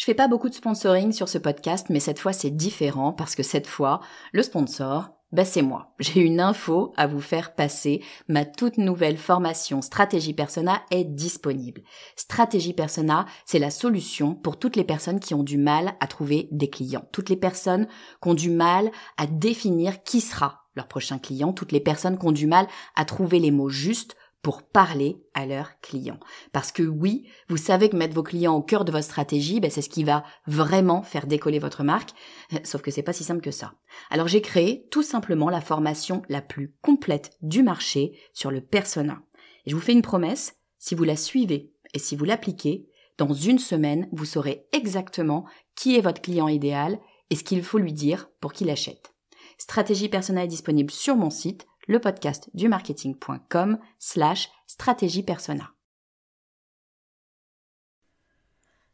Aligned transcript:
Je 0.00 0.06
fais 0.06 0.14
pas 0.14 0.28
beaucoup 0.28 0.48
de 0.48 0.54
sponsoring 0.54 1.12
sur 1.12 1.28
ce 1.28 1.36
podcast, 1.36 1.88
mais 1.90 2.00
cette 2.00 2.20
fois 2.20 2.32
c'est 2.32 2.48
différent 2.48 3.12
parce 3.12 3.34
que 3.34 3.42
cette 3.42 3.66
fois, 3.66 4.00
le 4.32 4.42
sponsor, 4.42 5.10
bah 5.30 5.44
c'est 5.44 5.60
moi. 5.60 5.92
J'ai 5.98 6.22
une 6.22 6.40
info 6.40 6.94
à 6.96 7.06
vous 7.06 7.20
faire 7.20 7.54
passer. 7.54 8.02
Ma 8.26 8.46
toute 8.46 8.78
nouvelle 8.78 9.18
formation 9.18 9.82
Stratégie 9.82 10.32
Persona 10.32 10.80
est 10.90 11.04
disponible. 11.04 11.82
Stratégie 12.16 12.72
Persona, 12.72 13.26
c'est 13.44 13.58
la 13.58 13.68
solution 13.68 14.34
pour 14.34 14.58
toutes 14.58 14.76
les 14.76 14.84
personnes 14.84 15.20
qui 15.20 15.34
ont 15.34 15.42
du 15.42 15.58
mal 15.58 15.92
à 16.00 16.06
trouver 16.06 16.48
des 16.50 16.70
clients. 16.70 17.04
Toutes 17.12 17.28
les 17.28 17.36
personnes 17.36 17.86
qui 18.22 18.28
ont 18.30 18.32
du 18.32 18.48
mal 18.48 18.90
à 19.18 19.26
définir 19.26 20.02
qui 20.02 20.22
sera 20.22 20.62
leur 20.76 20.88
prochain 20.88 21.18
client. 21.18 21.52
Toutes 21.52 21.72
les 21.72 21.80
personnes 21.80 22.16
qui 22.16 22.24
ont 22.24 22.32
du 22.32 22.46
mal 22.46 22.66
à 22.96 23.04
trouver 23.04 23.38
les 23.38 23.50
mots 23.50 23.68
justes 23.68 24.16
pour 24.42 24.62
parler 24.62 25.22
à 25.34 25.44
leurs 25.44 25.78
clients. 25.80 26.18
Parce 26.52 26.72
que 26.72 26.82
oui, 26.82 27.28
vous 27.48 27.56
savez 27.56 27.88
que 27.88 27.96
mettre 27.96 28.14
vos 28.14 28.22
clients 28.22 28.54
au 28.54 28.62
cœur 28.62 28.84
de 28.84 28.92
votre 28.92 29.04
stratégie, 29.04 29.60
ben 29.60 29.70
c'est 29.70 29.82
ce 29.82 29.90
qui 29.90 30.04
va 30.04 30.24
vraiment 30.46 31.02
faire 31.02 31.26
décoller 31.26 31.58
votre 31.58 31.82
marque. 31.82 32.10
Sauf 32.64 32.80
que 32.80 32.90
c'est 32.90 33.02
pas 33.02 33.12
si 33.12 33.24
simple 33.24 33.42
que 33.42 33.50
ça. 33.50 33.74
Alors 34.10 34.28
j'ai 34.28 34.40
créé 34.40 34.86
tout 34.90 35.02
simplement 35.02 35.50
la 35.50 35.60
formation 35.60 36.22
la 36.28 36.40
plus 36.40 36.74
complète 36.82 37.36
du 37.42 37.62
marché 37.62 38.18
sur 38.32 38.50
le 38.50 38.62
persona. 38.62 39.22
Et 39.66 39.70
je 39.70 39.76
vous 39.76 39.82
fais 39.82 39.92
une 39.92 40.02
promesse, 40.02 40.56
si 40.78 40.94
vous 40.94 41.04
la 41.04 41.16
suivez 41.16 41.72
et 41.92 41.98
si 41.98 42.16
vous 42.16 42.24
l'appliquez, 42.24 42.86
dans 43.18 43.34
une 43.34 43.58
semaine, 43.58 44.08
vous 44.12 44.24
saurez 44.24 44.66
exactement 44.72 45.44
qui 45.76 45.96
est 45.96 46.00
votre 46.00 46.22
client 46.22 46.48
idéal 46.48 46.98
et 47.28 47.36
ce 47.36 47.44
qu'il 47.44 47.62
faut 47.62 47.78
lui 47.78 47.92
dire 47.92 48.30
pour 48.40 48.54
qu'il 48.54 48.70
achète. 48.70 49.12
Stratégie 49.58 50.08
persona 50.08 50.44
est 50.44 50.48
disponible 50.48 50.90
sur 50.90 51.16
mon 51.16 51.28
site 51.28 51.66
le 51.90 51.98
podcast 51.98 52.48
du 52.54 52.68
marketing.com 52.68 53.76
slash 53.98 54.48
stratégie 54.68 55.24
persona. 55.24 55.72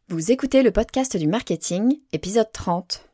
Vous 0.08 0.32
écoutez 0.32 0.62
le 0.62 0.70
podcast 0.70 1.14
du 1.18 1.26
marketing, 1.26 2.00
épisode 2.12 2.50
30. 2.52 3.06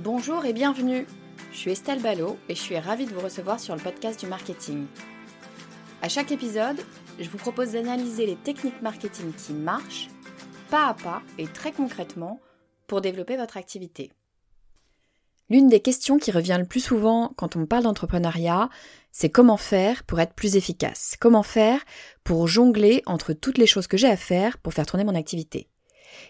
Bonjour 0.00 0.44
et 0.44 0.52
bienvenue. 0.52 1.06
Je 1.50 1.56
suis 1.56 1.70
Estelle 1.70 2.02
Ballot 2.02 2.36
et 2.50 2.54
je 2.54 2.60
suis 2.60 2.78
ravie 2.78 3.06
de 3.06 3.14
vous 3.14 3.20
recevoir 3.20 3.58
sur 3.58 3.74
le 3.74 3.80
podcast 3.80 4.20
du 4.20 4.26
marketing. 4.26 4.84
À 6.02 6.10
chaque 6.10 6.30
épisode, 6.30 6.84
je 7.18 7.30
vous 7.30 7.38
propose 7.38 7.72
d'analyser 7.72 8.26
les 8.26 8.36
techniques 8.36 8.82
marketing 8.82 9.32
qui 9.32 9.54
marchent, 9.54 10.10
pas 10.68 10.88
à 10.88 10.94
pas 10.94 11.22
et 11.38 11.46
très 11.46 11.72
concrètement, 11.72 12.38
pour 12.86 13.00
développer 13.00 13.38
votre 13.38 13.56
activité. 13.56 14.12
L'une 15.52 15.68
des 15.68 15.80
questions 15.80 16.16
qui 16.16 16.30
revient 16.30 16.56
le 16.58 16.64
plus 16.64 16.80
souvent 16.80 17.34
quand 17.36 17.56
on 17.56 17.66
parle 17.66 17.82
d'entrepreneuriat, 17.82 18.70
c'est 19.10 19.28
comment 19.28 19.58
faire 19.58 20.02
pour 20.04 20.18
être 20.18 20.32
plus 20.32 20.56
efficace? 20.56 21.16
Comment 21.20 21.42
faire 21.42 21.78
pour 22.24 22.48
jongler 22.48 23.02
entre 23.04 23.34
toutes 23.34 23.58
les 23.58 23.66
choses 23.66 23.86
que 23.86 23.98
j'ai 23.98 24.08
à 24.08 24.16
faire 24.16 24.56
pour 24.56 24.72
faire 24.72 24.86
tourner 24.86 25.04
mon 25.04 25.14
activité? 25.14 25.68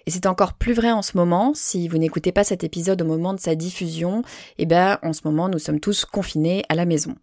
Et 0.07 0.11
c'est 0.11 0.27
encore 0.27 0.55
plus 0.55 0.73
vrai 0.73 0.91
en 0.91 1.03
ce 1.03 1.17
moment, 1.17 1.53
si 1.55 1.87
vous 1.87 1.99
n'écoutez 1.99 2.33
pas 2.33 2.43
cet 2.43 2.65
épisode 2.65 3.01
au 3.01 3.05
moment 3.05 3.33
de 3.33 3.39
sa 3.39 3.55
diffusion, 3.55 4.25
eh 4.59 4.67
ben, 4.67 4.99
en 5.05 5.13
ce 5.13 5.21
moment, 5.25 5.49
nous 5.49 5.61
sommes 5.61 5.79
tous 5.79 6.05
confinés 6.05 6.65
à 6.69 6.75
la 6.75 6.85
maison. 6.85 7.15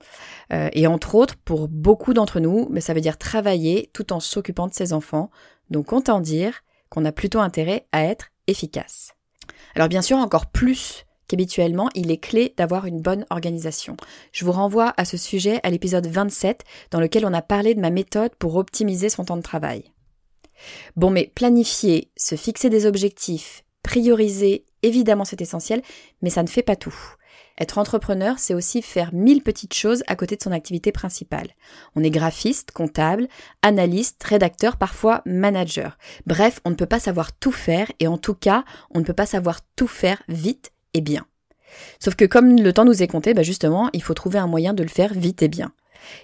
Euh, 0.53 0.70
et 0.72 0.88
entre 0.88 1.16
autres, 1.16 1.36
pour 1.36 1.67
beaucoup 1.67 2.14
d'entre 2.14 2.39
nous, 2.39 2.70
mais 2.72 2.80
ça 2.80 2.94
veut 2.94 3.02
dire 3.02 3.17
travailler 3.17 3.89
tout 3.92 4.14
en 4.14 4.22
s'occupant 4.22 4.67
de 4.67 4.73
ses 4.73 4.94
enfants. 4.94 5.31
Donc, 5.70 5.92
autant 5.92 6.22
dire 6.22 6.61
qu'on 6.88 7.03
a 7.03 7.11
plutôt 7.11 7.42
intérêt 7.42 7.88
à 7.92 8.05
être 8.05 8.27
efficace. 8.47 9.16
Alors, 9.75 9.89
bien 9.89 10.02
sûr, 10.02 10.16
encore 10.16 10.45
plus 10.45 11.05
qu'habituellement, 11.30 11.89
il 11.95 12.11
est 12.11 12.17
clé 12.17 12.53
d'avoir 12.58 12.85
une 12.85 13.02
bonne 13.02 13.25
organisation. 13.30 13.95
Je 14.33 14.44
vous 14.44 14.52
renvoie 14.52 14.94
à 14.97 15.05
ce 15.05 15.16
sujet 15.16 15.61
à 15.63 15.69
l'épisode 15.69 16.08
27 16.08 16.66
dans 16.91 16.99
lequel 16.99 17.25
on 17.25 17.33
a 17.33 17.41
parlé 17.41 17.75
de 17.75 17.80
ma 17.80 17.91
méthode 17.91 18.36
pour 18.36 18.58
optimiser 18.58 19.08
son 19.08 19.23
temps 19.23 19.38
de 19.38 19.41
travail. 19.41 19.86
Bon, 20.97 21.09
mais 21.09 21.31
planifier, 21.33 22.11
se 22.17 22.36
fixer 22.36 22.69
des 22.69 22.86
objectifs, 22.86 23.63
prioriser, 23.83 24.66
évidemment 24.83 25.23
c'est 25.23 25.39
essentiel, 25.39 25.81
mais 26.21 26.30
ça 26.30 26.43
ne 26.43 26.49
fait 26.49 26.64
pas 26.64 26.76
tout. 26.76 27.15
Être 27.59 27.77
entrepreneur, 27.77 28.39
c'est 28.39 28.54
aussi 28.54 28.81
faire 28.81 29.14
mille 29.14 29.43
petites 29.43 29.73
choses 29.73 30.04
à 30.08 30.15
côté 30.15 30.37
de 30.37 30.42
son 30.42 30.54
activité 30.54 30.93
principale. 30.93 31.49
On 31.95 32.04
est 32.04 32.09
graphiste, 32.09 32.71
comptable, 32.71 33.27
analyste, 33.61 34.23
rédacteur, 34.23 34.77
parfois 34.77 35.21
manager. 35.25 35.98
Bref, 36.25 36.61
on 36.64 36.70
ne 36.70 36.75
peut 36.75 36.86
pas 36.86 37.02
savoir 37.02 37.33
tout 37.37 37.52
faire 37.52 37.92
et 37.99 38.08
en 38.08 38.17
tout 38.17 38.33
cas, 38.33 38.64
on 38.92 38.99
ne 38.99 39.04
peut 39.04 39.14
pas 39.14 39.25
savoir 39.25 39.59
tout 39.75 39.87
faire 39.87 40.23
vite 40.30 40.71
et 40.94 41.02
bien. 41.02 41.26
Sauf 42.00 42.16
que 42.16 42.26
comme 42.26 42.55
le 42.55 42.73
temps 42.73 42.86
nous 42.86 43.04
est 43.04 43.08
compté, 43.08 43.33
bah 43.33 43.44
justement, 43.44 43.89
il 43.94 44.02
faut 44.02 44.14
trouver 44.14 44.39
un 44.39 44.48
moyen 44.48 44.73
de 44.73 44.83
le 44.83 44.89
faire 44.89 45.14
vite 45.14 45.44
et 45.44 45.48
bien. 45.48 45.72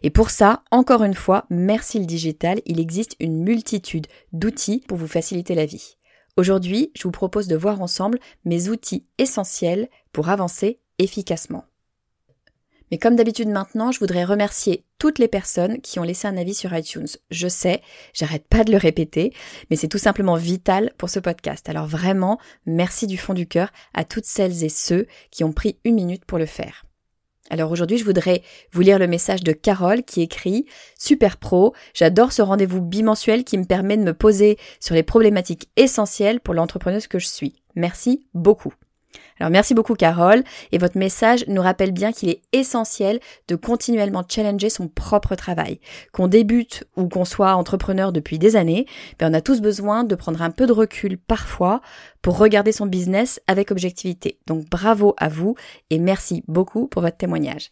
Et 0.04 0.10
pour 0.10 0.30
ça, 0.30 0.64
encore 0.72 1.04
une 1.04 1.14
fois, 1.14 1.46
merci 1.50 2.00
le 2.00 2.06
digital, 2.06 2.62
il 2.66 2.80
existe 2.80 3.16
une 3.20 3.44
multitude 3.44 4.08
d'outils 4.32 4.84
pour 4.88 4.98
vous 4.98 5.08
faciliter 5.08 5.54
la 5.54 5.66
vie. 5.66 5.98
Aujourd'hui, 6.38 6.92
je 6.96 7.04
vous 7.04 7.12
propose 7.12 7.48
de 7.48 7.56
voir 7.56 7.82
ensemble 7.82 8.20
mes 8.44 8.70
outils 8.70 9.06
essentiels 9.18 9.90
pour 10.12 10.30
avancer 10.30 10.80
efficacement. 11.00 11.66
Mais 12.92 12.98
comme 12.98 13.16
d'habitude 13.16 13.50
maintenant, 13.50 13.92
je 13.92 14.00
voudrais 14.00 14.24
remercier 14.24 14.86
toutes 15.00 15.20
les 15.20 15.28
personnes 15.28 15.82
qui 15.82 16.00
ont 16.00 16.04
laissé 16.04 16.28
un 16.28 16.38
avis 16.38 16.54
sur 16.54 16.76
iTunes. 16.76 17.08
Je 17.32 17.48
sais, 17.48 17.82
j'arrête 18.14 18.48
pas 18.48 18.64
de 18.64 18.72
le 18.72 18.78
répéter, 18.78 19.34
mais 19.70 19.76
c'est 19.76 19.88
tout 19.88 19.98
simplement 19.98 20.36
vital 20.36 20.94
pour 20.98 21.10
ce 21.10 21.20
podcast. 21.20 21.68
Alors 21.70 21.88
vraiment, 21.88 22.40
merci 22.66 23.08
du 23.08 23.18
fond 23.18 23.34
du 23.34 23.48
cœur 23.48 23.70
à 23.94 24.04
toutes 24.04 24.26
celles 24.26 24.64
et 24.64 24.70
ceux 24.70 25.08
qui 25.32 25.44
ont 25.44 25.54
pris 25.54 25.78
une 25.84 25.96
minute 25.96 26.26
pour 26.26 26.38
le 26.38 26.46
faire. 26.46 26.86
Alors 27.50 27.72
aujourd'hui, 27.72 27.98
je 27.98 28.06
voudrais 28.06 28.42
vous 28.72 28.82
lire 28.82 28.98
le 28.98 29.08
message 29.08 29.44
de 29.44 29.52
Carole 29.52 30.04
qui 30.04 30.22
écrit 30.22 30.66
Super 30.98 31.38
pro, 31.38 31.76
j'adore 31.94 32.32
ce 32.32 32.42
rendez-vous 32.42 32.82
bimensuel 32.82 33.44
qui 33.44 33.58
me 33.58 33.66
permet 33.66 33.98
de 33.98 34.04
me 34.04 34.16
poser 34.16 34.58
sur 34.80 34.96
les 34.96 35.04
problématiques 35.04 35.70
essentielles 35.76 36.40
pour 36.40 36.56
l'entrepreneuse 36.56 37.08
que 37.08 37.20
je 37.20 37.28
suis. 37.28 37.62
Merci 37.76 38.26
beaucoup. 38.34 38.74
Alors 39.40 39.52
merci 39.52 39.74
beaucoup 39.74 39.96
Carole, 39.96 40.44
et 40.72 40.78
votre 40.78 40.98
message 40.98 41.46
nous 41.48 41.62
rappelle 41.62 41.92
bien 41.92 42.12
qu'il 42.12 42.30
est 42.30 42.42
essentiel 42.54 43.20
de 43.48 43.56
continuellement 43.56 44.24
challenger 44.28 44.70
son 44.70 44.88
propre 44.88 45.36
travail. 45.36 45.80
Qu'on 46.14 46.28
débute 46.28 46.86
ou 46.96 47.08
qu'on 47.08 47.26
soit 47.26 47.56
entrepreneur 47.56 48.12
depuis 48.12 48.40
des 48.40 48.56
années, 48.56 48.86
ben 49.20 49.32
on 49.32 49.34
a 49.34 49.42
tous 49.42 49.62
besoin 49.62 50.04
de 50.04 50.16
prendre 50.16 50.42
un 50.42 50.52
peu 50.52 50.68
de 50.68 50.74
recul 50.74 51.18
parfois 51.18 51.82
pour 52.22 52.38
regarder 52.38 52.72
son 52.72 52.86
business 52.86 53.42
avec 53.48 53.72
objectivité. 53.72 54.40
Donc 54.48 54.70
bravo 54.70 55.16
à 55.18 55.30
vous 55.30 55.56
et 55.90 56.00
merci 56.00 56.44
beaucoup 56.48 56.88
pour 56.88 57.02
votre 57.02 57.18
témoignage. 57.18 57.72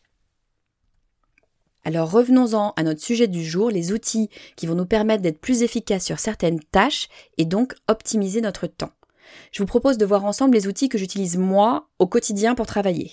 Alors 1.85 2.11
revenons-en 2.11 2.73
à 2.75 2.83
notre 2.83 3.01
sujet 3.01 3.27
du 3.27 3.43
jour, 3.43 3.69
les 3.69 3.91
outils 3.91 4.29
qui 4.55 4.67
vont 4.67 4.75
nous 4.75 4.85
permettre 4.85 5.21
d'être 5.21 5.41
plus 5.41 5.63
efficaces 5.63 6.05
sur 6.05 6.19
certaines 6.19 6.59
tâches 6.59 7.09
et 7.37 7.45
donc 7.45 7.75
optimiser 7.87 8.41
notre 8.41 8.67
temps 8.67 8.91
je 9.51 9.61
vous 9.61 9.65
propose 9.65 9.97
de 9.97 10.05
voir 10.05 10.25
ensemble 10.25 10.55
les 10.55 10.67
outils 10.67 10.89
que 10.89 10.97
j'utilise 10.97 11.37
moi 11.37 11.89
au 11.99 12.07
quotidien 12.07 12.55
pour 12.55 12.65
travailler. 12.65 13.11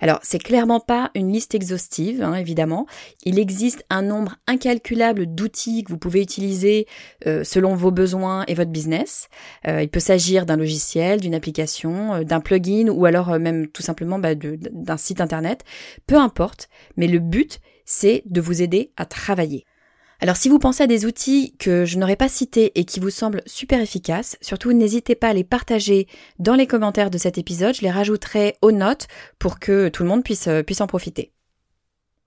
Alors, 0.00 0.20
c'est 0.22 0.38
clairement 0.38 0.80
pas 0.80 1.10
une 1.14 1.32
liste 1.32 1.54
exhaustive, 1.54 2.22
hein, 2.22 2.34
évidemment. 2.34 2.86
Il 3.24 3.38
existe 3.38 3.84
un 3.90 4.02
nombre 4.02 4.36
incalculable 4.46 5.26
d'outils 5.26 5.84
que 5.84 5.90
vous 5.90 5.98
pouvez 5.98 6.20
utiliser 6.20 6.86
euh, 7.26 7.44
selon 7.44 7.74
vos 7.74 7.90
besoins 7.90 8.44
et 8.46 8.54
votre 8.54 8.70
business. 8.70 9.28
Euh, 9.66 9.82
il 9.82 9.88
peut 9.88 10.00
s'agir 10.00 10.46
d'un 10.46 10.56
logiciel, 10.56 11.20
d'une 11.20 11.34
application, 11.34 12.14
euh, 12.14 12.24
d'un 12.24 12.40
plugin 12.40 12.88
ou 12.88 13.06
alors 13.06 13.38
même 13.38 13.68
tout 13.68 13.82
simplement 13.82 14.18
bah, 14.18 14.34
d'un 14.34 14.96
site 14.96 15.20
internet. 15.20 15.64
Peu 16.06 16.16
importe, 16.16 16.68
mais 16.96 17.06
le 17.06 17.18
but, 17.18 17.60
c'est 17.84 18.22
de 18.26 18.40
vous 18.40 18.62
aider 18.62 18.92
à 18.96 19.06
travailler. 19.06 19.64
Alors 20.24 20.38
si 20.38 20.48
vous 20.48 20.58
pensez 20.58 20.82
à 20.82 20.86
des 20.86 21.04
outils 21.04 21.54
que 21.58 21.84
je 21.84 21.98
n'aurais 21.98 22.16
pas 22.16 22.30
cités 22.30 22.72
et 22.80 22.86
qui 22.86 22.98
vous 22.98 23.10
semblent 23.10 23.42
super 23.44 23.78
efficaces, 23.78 24.38
surtout 24.40 24.72
n'hésitez 24.72 25.14
pas 25.14 25.28
à 25.28 25.34
les 25.34 25.44
partager 25.44 26.08
dans 26.38 26.54
les 26.54 26.66
commentaires 26.66 27.10
de 27.10 27.18
cet 27.18 27.36
épisode, 27.36 27.74
je 27.74 27.82
les 27.82 27.90
rajouterai 27.90 28.56
aux 28.62 28.72
notes 28.72 29.06
pour 29.38 29.58
que 29.58 29.90
tout 29.90 30.02
le 30.02 30.08
monde 30.08 30.24
puisse, 30.24 30.48
euh, 30.48 30.62
puisse 30.62 30.80
en 30.80 30.86
profiter. 30.86 31.34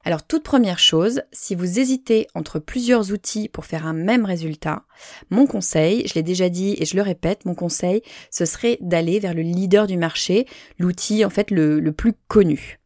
Alors 0.05 0.21
toute 0.21 0.43
première 0.43 0.77
chose, 0.77 1.23
si 1.31 1.55
vous 1.55 1.79
hésitez 1.79 2.27
entre 2.35 2.59
plusieurs 2.59 3.11
outils 3.11 3.49
pour 3.49 3.65
faire 3.65 3.87
un 3.87 3.93
même 3.93 4.25
résultat, 4.25 4.83
mon 5.31 5.47
conseil, 5.47 6.07
je 6.07 6.13
l'ai 6.13 6.21
déjà 6.21 6.49
dit 6.49 6.75
et 6.77 6.85
je 6.85 6.97
le 6.97 7.01
répète, 7.01 7.45
mon 7.45 7.55
conseil, 7.55 8.03
ce 8.29 8.45
serait 8.45 8.77
d'aller 8.79 9.17
vers 9.17 9.33
le 9.33 9.41
leader 9.41 9.87
du 9.87 9.97
marché, 9.97 10.45
l'outil 10.77 11.25
en 11.25 11.31
fait 11.31 11.49
le, 11.49 11.79
le 11.79 11.91
plus 11.93 12.13
connu. 12.27 12.77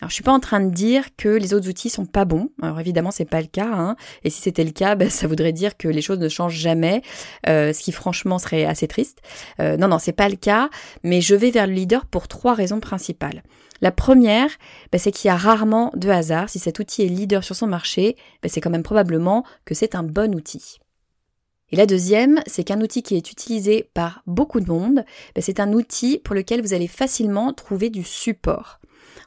Alors 0.00 0.08
je 0.08 0.14
suis 0.14 0.22
pas 0.22 0.32
en 0.32 0.40
train 0.40 0.60
de 0.60 0.70
dire 0.70 1.14
que 1.16 1.28
les 1.28 1.52
autres 1.52 1.68
outils 1.68 1.90
sont 1.90 2.06
pas 2.06 2.24
bons. 2.24 2.50
Alors 2.62 2.80
évidemment 2.80 3.10
c'est 3.10 3.26
pas 3.26 3.40
le 3.40 3.46
cas. 3.46 3.70
Hein. 3.70 3.96
Et 4.24 4.30
si 4.30 4.40
c'était 4.40 4.64
le 4.64 4.70
cas, 4.70 4.94
ben, 4.96 5.10
ça 5.10 5.26
voudrait 5.26 5.52
dire 5.52 5.76
que 5.76 5.88
les 5.88 6.02
choses 6.02 6.18
ne 6.18 6.28
changent 6.28 6.58
jamais, 6.58 7.02
euh, 7.48 7.72
ce 7.72 7.82
qui 7.82 7.92
franchement 7.92 8.38
serait 8.38 8.64
assez 8.64 8.88
triste. 8.88 9.20
Euh, 9.60 9.76
non 9.76 9.88
non 9.88 9.98
c'est 9.98 10.12
pas 10.12 10.28
le 10.28 10.36
cas. 10.36 10.70
Mais 11.04 11.20
je 11.20 11.34
vais 11.34 11.50
vers 11.50 11.66
le 11.66 11.74
leader 11.74 12.06
pour 12.06 12.28
trois 12.28 12.54
raisons 12.54 12.80
principales. 12.80 13.42
La 13.82 13.92
première, 13.92 14.50
ben, 14.92 14.98
c'est 14.98 15.10
qu'il 15.10 15.28
y 15.28 15.30
a 15.30 15.36
rarement 15.36 15.90
de 15.94 16.10
hasard. 16.10 16.50
Si 16.50 16.58
cet 16.58 16.78
outil 16.78 17.02
est 17.02 17.08
leader 17.08 17.44
sur 17.44 17.56
son 17.56 17.66
marché, 17.66 18.16
ben, 18.42 18.48
c'est 18.48 18.60
quand 18.60 18.70
même 18.70 18.82
probablement 18.82 19.44
que 19.64 19.74
c'est 19.74 19.94
un 19.94 20.02
bon 20.02 20.34
outil. 20.34 20.78
Et 21.72 21.76
la 21.76 21.86
deuxième, 21.86 22.40
c'est 22.46 22.64
qu'un 22.64 22.80
outil 22.80 23.02
qui 23.02 23.16
est 23.16 23.30
utilisé 23.30 23.88
par 23.94 24.22
beaucoup 24.26 24.60
de 24.60 24.68
monde, 24.68 25.04
ben, 25.34 25.40
c'est 25.40 25.60
un 25.60 25.72
outil 25.72 26.18
pour 26.18 26.34
lequel 26.34 26.62
vous 26.62 26.74
allez 26.74 26.88
facilement 26.88 27.52
trouver 27.52 27.90
du 27.90 28.04
support. 28.04 28.79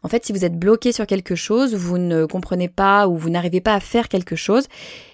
En 0.03 0.09
fait, 0.09 0.25
si 0.25 0.33
vous 0.33 0.43
êtes 0.43 0.59
bloqué 0.59 0.91
sur 0.91 1.07
quelque 1.07 1.33
chose, 1.33 1.75
vous 1.75 1.97
ne 1.97 2.25
comprenez 2.25 2.67
pas 2.67 3.07
ou 3.07 3.15
vous 3.15 3.29
n'arrivez 3.29 3.61
pas 3.61 3.73
à 3.73 3.79
faire 3.79 4.09
quelque 4.09 4.35
chose, 4.35 4.67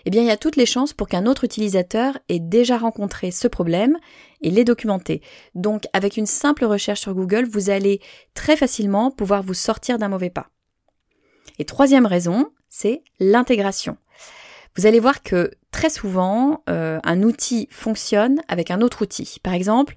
eh 0.06 0.10
bien, 0.10 0.24
il 0.24 0.28
y 0.28 0.32
a 0.32 0.38
toutes 0.38 0.56
les 0.56 0.66
chances 0.66 0.94
pour 0.94 1.08
qu'un 1.08 1.28
autre 1.28 1.44
utilisateur 1.44 2.18
ait 2.28 2.40
déjà 2.40 2.78
rencontré 2.78 3.30
ce 3.30 3.48
problème 3.48 3.98
et 4.42 4.50
l'ait 4.50 4.64
documenté. 4.64 5.22
Donc, 5.54 5.84
avec 5.94 6.18
une 6.18 6.26
simple 6.26 6.66
recherche 6.66 7.02
sur 7.02 7.14
Google, 7.14 7.46
vous 7.46 7.70
allez 7.70 8.02
très 8.34 8.58
facilement 8.58 9.12
pouvoir 9.12 9.44
vous 9.44 9.54
sortir 9.54 10.00
d'un 10.00 10.10
mauvais 10.10 10.32
pas. 10.32 10.48
Et 11.60 11.66
troisième 11.66 12.08
raison, 12.08 12.48
c'est 12.70 13.04
l'intégration. 13.20 13.98
Vous 14.76 14.88
allez 14.88 15.00
voir 15.00 15.22
que 15.22 15.52
très 15.72 15.90
souvent, 15.90 16.64
euh, 16.70 17.00
un 17.04 17.22
outil 17.22 17.68
fonctionne 17.70 18.42
avec 18.48 18.72
un 18.72 18.82
autre 18.82 19.04
outil. 19.04 19.38
Par 19.44 19.54
exemple, 19.54 19.96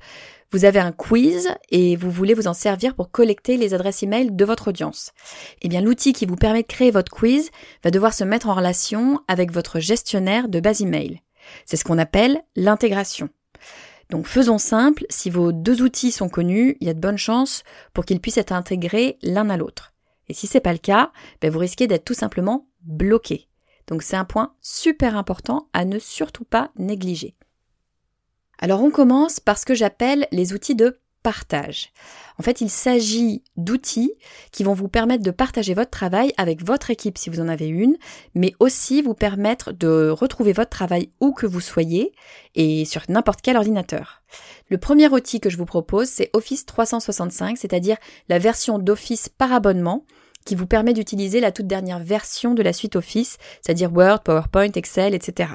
vous 0.52 0.66
avez 0.66 0.78
un 0.78 0.93
quiz 0.93 1.49
et 1.70 1.96
vous 1.96 2.10
voulez 2.10 2.34
vous 2.34 2.46
en 2.46 2.54
servir 2.54 2.94
pour 2.94 3.10
collecter 3.10 3.56
les 3.56 3.72
adresses 3.72 4.04
e-mail 4.04 4.37
de 4.37 4.44
votre 4.44 4.69
audience. 4.69 5.12
Eh 5.62 5.69
bien, 5.69 5.81
l'outil 5.81 6.12
qui 6.12 6.26
vous 6.26 6.37
permet 6.37 6.62
de 6.62 6.66
créer 6.66 6.90
votre 6.90 7.10
quiz 7.10 7.50
va 7.82 7.90
devoir 7.90 8.12
se 8.12 8.22
mettre 8.22 8.49
en 8.49 8.54
relation 8.54 9.20
avec 9.28 9.50
votre 9.50 9.81
gestionnaire 9.81 10.49
de 10.49 10.60
base 10.60 10.82
email. 10.82 11.22
C'est 11.64 11.76
ce 11.76 11.84
qu'on 11.84 11.99
appelle 11.99 12.43
l'intégration. 12.54 13.31
Donc 14.10 14.26
faisons 14.26 14.58
simple, 14.58 15.06
si 15.08 15.31
vos 15.31 15.52
deux 15.52 15.81
outils 15.81 16.12
sont 16.12 16.28
connus, 16.28 16.76
il 16.81 16.87
y 16.87 16.90
a 16.90 16.94
de 16.94 17.00
bonnes 17.00 17.16
chances 17.16 17.64
pour 17.94 18.05
qu'ils 18.05 18.20
puissent 18.20 18.37
être 18.37 18.52
intégrés 18.52 19.19
l'un 19.22 19.48
à 19.48 19.56
l'autre. 19.56 19.94
Et 20.28 20.34
si 20.34 20.46
c'est 20.46 20.60
pas 20.60 20.72
le 20.72 20.78
cas, 20.78 21.12
ben 21.40 21.50
vous 21.50 21.58
risquez 21.58 21.87
d'être 21.87 22.05
tout 22.05 22.14
simplement 22.14 22.66
bloqué. 22.82 23.48
Donc 23.87 24.02
c'est 24.02 24.16
un 24.16 24.26
point 24.26 24.55
super 24.60 25.16
important 25.16 25.69
à 25.72 25.87
ne 25.87 25.98
surtout 25.98 26.44
pas 26.44 26.70
négliger. 26.76 27.37
Alors 28.62 28.80
on 28.80 28.90
commence 28.92 29.40
par 29.40 29.58
ce 29.58 29.66
que 29.66 29.74
j'appelle 29.74 30.28
les 30.30 30.52
outils 30.52 30.76
de 30.76 31.00
partage. 31.24 31.90
En 32.38 32.44
fait, 32.44 32.60
il 32.60 32.70
s'agit 32.70 33.42
d'outils 33.56 34.14
qui 34.52 34.62
vont 34.62 34.72
vous 34.72 34.86
permettre 34.86 35.24
de 35.24 35.32
partager 35.32 35.74
votre 35.74 35.90
travail 35.90 36.32
avec 36.36 36.64
votre 36.64 36.90
équipe 36.90 37.18
si 37.18 37.28
vous 37.28 37.40
en 37.40 37.48
avez 37.48 37.66
une, 37.66 37.96
mais 38.36 38.54
aussi 38.60 39.02
vous 39.02 39.14
permettre 39.14 39.72
de 39.72 40.10
retrouver 40.10 40.52
votre 40.52 40.70
travail 40.70 41.10
où 41.20 41.32
que 41.32 41.44
vous 41.44 41.60
soyez 41.60 42.12
et 42.54 42.84
sur 42.84 43.02
n'importe 43.08 43.40
quel 43.42 43.56
ordinateur. 43.56 44.22
Le 44.70 44.78
premier 44.78 45.08
outil 45.08 45.40
que 45.40 45.50
je 45.50 45.56
vous 45.56 45.66
propose, 45.66 46.08
c'est 46.08 46.30
Office 46.32 46.64
365, 46.64 47.58
c'est-à-dire 47.58 47.96
la 48.28 48.38
version 48.38 48.78
d'Office 48.78 49.28
par 49.28 49.52
abonnement 49.52 50.06
qui 50.46 50.54
vous 50.54 50.68
permet 50.68 50.92
d'utiliser 50.92 51.40
la 51.40 51.50
toute 51.50 51.66
dernière 51.66 51.98
version 51.98 52.54
de 52.54 52.62
la 52.62 52.72
suite 52.72 52.94
Office, 52.94 53.38
c'est-à-dire 53.60 53.92
Word, 53.92 54.20
PowerPoint, 54.22 54.70
Excel, 54.70 55.14
etc. 55.14 55.50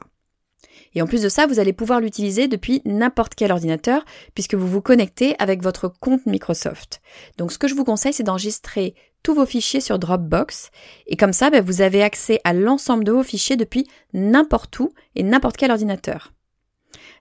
Et 0.96 1.02
en 1.02 1.08
plus 1.08 1.22
de 1.22 1.30
ça, 1.30 1.48
vous 1.48 1.60
allez 1.60 1.74
pouvoir 1.74 2.00
l'utiliser 2.00 2.48
depuis 2.48 2.82
n'importe 2.86 3.36
quel 3.36 3.52
ordinateur 3.52 4.06
puisque 4.34 4.56
vous 4.56 4.68
vous 4.68 4.82
connectez 4.82 5.36
avec 5.40 5.62
votre 5.62 5.88
compte 5.88 6.26
Microsoft. 6.26 7.02
Donc 7.38 7.52
ce 7.52 7.58
que 7.58 7.68
je 7.68 7.76
vous 7.76 7.86
conseille, 7.86 8.14
c'est 8.14 8.24
d'enregistrer 8.24 8.96
tous 9.24 9.34
vos 9.34 9.46
fichiers 9.46 9.82
sur 9.82 10.00
Dropbox 10.00 10.72
et 11.08 11.18
comme 11.18 11.34
ça, 11.34 11.50
ben, 11.50 11.64
vous 11.64 11.82
avez 11.82 12.04
accès 12.04 12.40
à 12.44 12.54
l'ensemble 12.54 13.04
de 13.04 13.12
vos 13.12 13.24
fichiers 13.24 13.58
depuis 13.58 13.88
n'importe 14.14 14.80
où 14.80 14.94
et 15.16 15.24
n'importe 15.24 15.58
quel 15.58 15.72
ordinateur. 15.72 16.34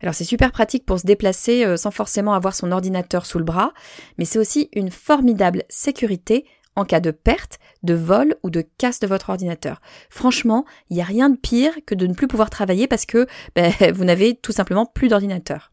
Alors 0.01 0.15
c'est 0.15 0.25
super 0.25 0.53
pratique 0.53 0.85
pour 0.85 1.01
se 1.01 1.07
déplacer 1.07 1.65
euh, 1.65 1.77
sans 1.77 1.91
forcément 1.91 2.35
avoir 2.35 2.55
son 2.55 2.73
ordinateur 2.73 3.27
sous 3.27 3.39
le 3.39 3.45
bras, 3.45 3.73
mais 4.19 4.25
c'est 4.25 4.39
aussi 4.39 4.69
une 4.75 4.91
formidable 4.91 5.65
sécurité 5.69 6.45
en 6.77 6.85
cas 6.85 7.01
de 7.01 7.11
perte, 7.11 7.59
de 7.83 7.95
vol 7.95 8.37
ou 8.43 8.51
de 8.51 8.65
casse 8.79 9.01
de 9.01 9.07
votre 9.07 9.31
ordinateur. 9.31 9.81
Franchement, 10.11 10.65
il 10.91 10.97
n'y 10.97 11.03
a 11.03 11.07
rien 11.07 11.31
de 11.31 11.37
pire 11.37 11.73
que 11.87 11.95
de 11.95 12.07
ne 12.07 12.15
plus 12.15 12.29
pouvoir 12.29 12.51
travailler 12.51 12.87
parce 12.87 13.07
que 13.07 13.27
ben, 13.57 13.73
vous 13.93 14.05
n'avez 14.05 14.37
tout 14.37 14.53
simplement 14.53 14.87
plus 14.87 15.09
d'ordinateur. 15.09 15.71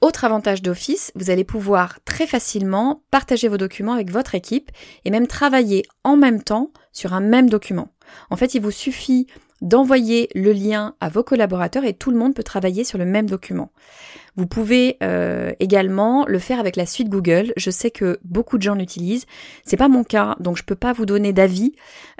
Autre 0.00 0.24
avantage 0.24 0.62
d'Office, 0.62 1.10
vous 1.16 1.30
allez 1.30 1.42
pouvoir 1.42 1.98
très 2.04 2.28
facilement 2.28 3.02
partager 3.10 3.48
vos 3.48 3.56
documents 3.56 3.94
avec 3.94 4.12
votre 4.12 4.36
équipe 4.36 4.70
et 5.04 5.10
même 5.10 5.26
travailler 5.26 5.84
en 6.04 6.16
même 6.16 6.40
temps 6.40 6.70
sur 6.92 7.14
un 7.14 7.20
même 7.20 7.50
document. 7.50 7.88
En 8.30 8.36
fait, 8.36 8.54
il 8.54 8.62
vous 8.62 8.70
suffit 8.70 9.26
d'envoyer 9.60 10.28
le 10.34 10.52
lien 10.52 10.94
à 11.00 11.08
vos 11.08 11.22
collaborateurs 11.22 11.84
et 11.84 11.94
tout 11.94 12.10
le 12.10 12.16
monde 12.16 12.34
peut 12.34 12.42
travailler 12.42 12.84
sur 12.84 12.98
le 12.98 13.04
même 13.04 13.28
document. 13.28 13.70
Vous 14.36 14.46
pouvez 14.46 14.98
euh, 15.02 15.52
également 15.58 16.24
le 16.26 16.38
faire 16.38 16.60
avec 16.60 16.76
la 16.76 16.86
suite 16.86 17.08
Google. 17.08 17.52
Je 17.56 17.70
sais 17.70 17.90
que 17.90 18.20
beaucoup 18.24 18.56
de 18.56 18.62
gens 18.62 18.74
l'utilisent. 18.74 19.26
C'est 19.64 19.76
pas 19.76 19.88
mon 19.88 20.04
cas, 20.04 20.36
donc 20.38 20.56
je 20.56 20.62
peux 20.62 20.76
pas 20.76 20.92
vous 20.92 21.06
donner 21.06 21.32
d'avis. 21.32 21.72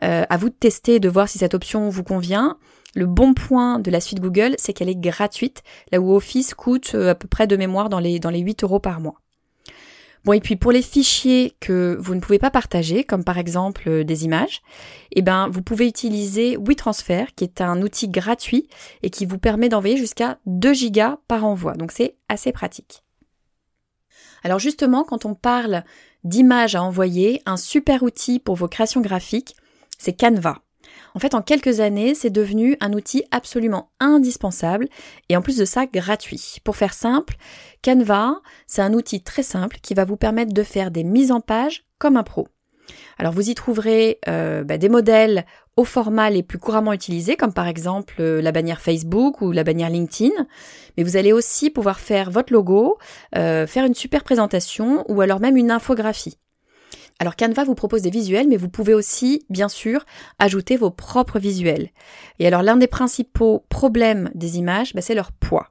Euh, 0.03 0.25
à 0.29 0.37
vous 0.37 0.49
de 0.49 0.55
tester 0.55 0.99
de 0.99 1.09
voir 1.09 1.29
si 1.29 1.39
cette 1.39 1.55
option 1.55 1.89
vous 1.89 2.03
convient. 2.03 2.57
Le 2.97 3.07
bon 3.07 3.35
point 3.35 3.79
de 3.79 3.91
la 3.91 4.01
suite 4.01 4.21
Google, 4.21 4.55
c'est 4.59 4.73
qu'elle 4.73 4.89
est 4.89 4.99
gratuite, 4.99 5.63
là 5.93 6.01
où 6.01 6.13
Office 6.15 6.55
coûte 6.55 6.93
euh, 6.95 7.11
à 7.11 7.15
peu 7.15 7.29
près 7.29 7.47
de 7.47 7.57
mémoire 7.57 7.89
dans 7.89 8.01
les, 8.01 8.19
dans 8.19 8.31
les 8.31 8.41
8 8.41 8.65
euros 8.65 8.81
par 8.81 9.01
mois. 9.01 9.21
Bon, 10.25 10.33
et 10.33 10.41
puis 10.41 10.57
pour 10.57 10.73
les 10.73 10.83
fichiers 10.83 11.55
que 11.61 11.97
vous 12.01 12.15
ne 12.15 12.21
pouvez 12.21 12.39
pas 12.39 12.51
partager, 12.51 13.05
comme 13.05 13.25
par 13.25 13.39
exemple 13.39 13.89
euh, 13.89 14.05
des 14.05 14.25
images, 14.25 14.63
eh 15.13 15.23
ben, 15.23 15.49
vous 15.49 15.63
pouvez 15.63 15.87
utiliser 15.87 16.57
WeTransfer, 16.57 17.27
qui 17.37 17.45
est 17.45 17.61
un 17.61 17.81
outil 17.83 18.09
gratuit 18.09 18.69
et 19.03 19.11
qui 19.11 19.27
vous 19.27 19.39
permet 19.39 19.69
d'envoyer 19.69 19.97
jusqu'à 19.97 20.39
2 20.47 20.73
gigas 20.73 21.19
par 21.29 21.45
envoi. 21.45 21.75
Donc 21.75 21.93
c'est 21.93 22.17
assez 22.29 22.53
pratique. 22.53 23.05
Alors 24.43 24.59
justement, 24.59 25.05
quand 25.05 25.25
on 25.25 25.35
parle 25.35 25.85
d'images 26.25 26.75
à 26.75 26.83
envoyer, 26.83 27.43
un 27.47 27.57
super 27.57 28.03
outil 28.03 28.39
pour 28.39 28.57
vos 28.57 28.69
créations 28.69 29.01
graphiques, 29.01 29.57
c'est 29.99 30.19
Canva. 30.19 30.63
En 31.15 31.19
fait, 31.19 31.35
en 31.35 31.43
quelques 31.43 31.81
années, 31.81 32.15
c'est 32.15 32.31
devenu 32.31 32.77
un 32.81 32.93
outil 32.93 33.25
absolument 33.31 33.91
indispensable 34.01 34.89
et 35.29 35.37
en 35.37 35.43
plus 35.43 35.57
de 35.57 35.65
ça, 35.65 35.87
gratuit. 35.87 36.57
Pour 36.65 36.77
faire 36.77 36.95
simple, 36.95 37.37
Canva, 37.83 38.41
c'est 38.67 38.83
un 38.83 38.93
outil 38.95 39.23
très 39.23 39.43
simple 39.43 39.79
qui 39.83 39.95
va 39.95 40.05
vous 40.05 40.17
permettre 40.17 40.53
de 40.53 40.63
faire 40.63 40.91
des 40.91 41.05
mises 41.05 41.33
en 41.33 41.41
page 41.41 41.85
comme 41.99 42.17
un 42.17 42.23
pro. 42.23 42.49
Alors 43.19 43.33
vous 43.33 43.51
y 43.51 43.55
trouverez 43.55 44.19
euh, 44.29 44.65
bah, 44.65 44.79
des 44.79 44.89
modèles 44.89 45.45
au 45.77 45.85
format 45.85 46.31
les 46.31 46.43
plus 46.43 46.59
couramment 46.59 46.93
utilisés, 46.93 47.37
comme 47.37 47.53
par 47.53 47.67
exemple 47.67 48.15
euh, 48.21 48.41
la 48.43 48.53
bannière 48.53 48.81
Facebook 48.81 49.41
ou 49.41 49.53
la 49.53 49.65
bannière 49.65 49.91
LinkedIn, 49.91 50.35
mais 50.97 51.05
vous 51.05 51.17
allez 51.17 51.33
aussi 51.33 51.71
pouvoir 51.71 52.01
faire 52.01 52.31
votre 52.31 52.53
logo, 52.53 52.99
euh, 53.37 53.67
faire 53.67 53.85
une 53.85 53.95
super 53.95 54.25
présentation 54.25 55.05
ou 55.09 55.21
alors 55.21 55.41
même 55.41 55.57
une 55.57 55.71
infographie. 55.71 56.39
Alors 57.21 57.35
Canva 57.35 57.65
vous 57.65 57.75
propose 57.75 58.03
des 58.03 58.11
visuels, 58.11 58.49
mais 58.49 58.57
vous 58.57 58.69
pouvez 58.69 58.95
aussi, 58.95 59.45
bien 59.51 59.69
sûr, 59.69 60.05
ajouter 60.39 60.77
vos 60.77 60.91
propres 60.91 61.41
visuels. 61.41 61.91
Et 62.39 62.47
alors 62.47 62.63
l'un 62.63 62.77
des 62.77 62.87
principaux 62.87 63.65
problèmes 63.69 64.31
des 64.35 64.59
images, 64.59 64.95
bah, 64.95 65.01
c'est 65.01 65.15
leur 65.15 65.33
poids. 65.33 65.71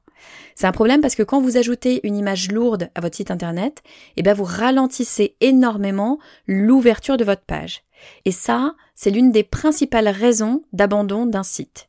C'est 0.55 0.67
un 0.67 0.71
problème 0.71 1.01
parce 1.01 1.15
que 1.15 1.23
quand 1.23 1.39
vous 1.39 1.57
ajoutez 1.57 2.05
une 2.05 2.17
image 2.17 2.51
lourde 2.51 2.89
à 2.95 3.01
votre 3.01 3.15
site 3.15 3.31
internet, 3.31 3.81
eh 4.17 4.23
ben 4.23 4.33
vous 4.33 4.43
ralentissez 4.43 5.35
énormément 5.39 6.19
l'ouverture 6.47 7.15
de 7.15 7.23
votre 7.23 7.43
page. 7.43 7.83
Et 8.25 8.31
ça, 8.31 8.75
c'est 8.95 9.11
l'une 9.11 9.31
des 9.31 9.43
principales 9.43 10.09
raisons 10.09 10.63
d'abandon 10.73 11.25
d'un 11.25 11.43
site. 11.43 11.87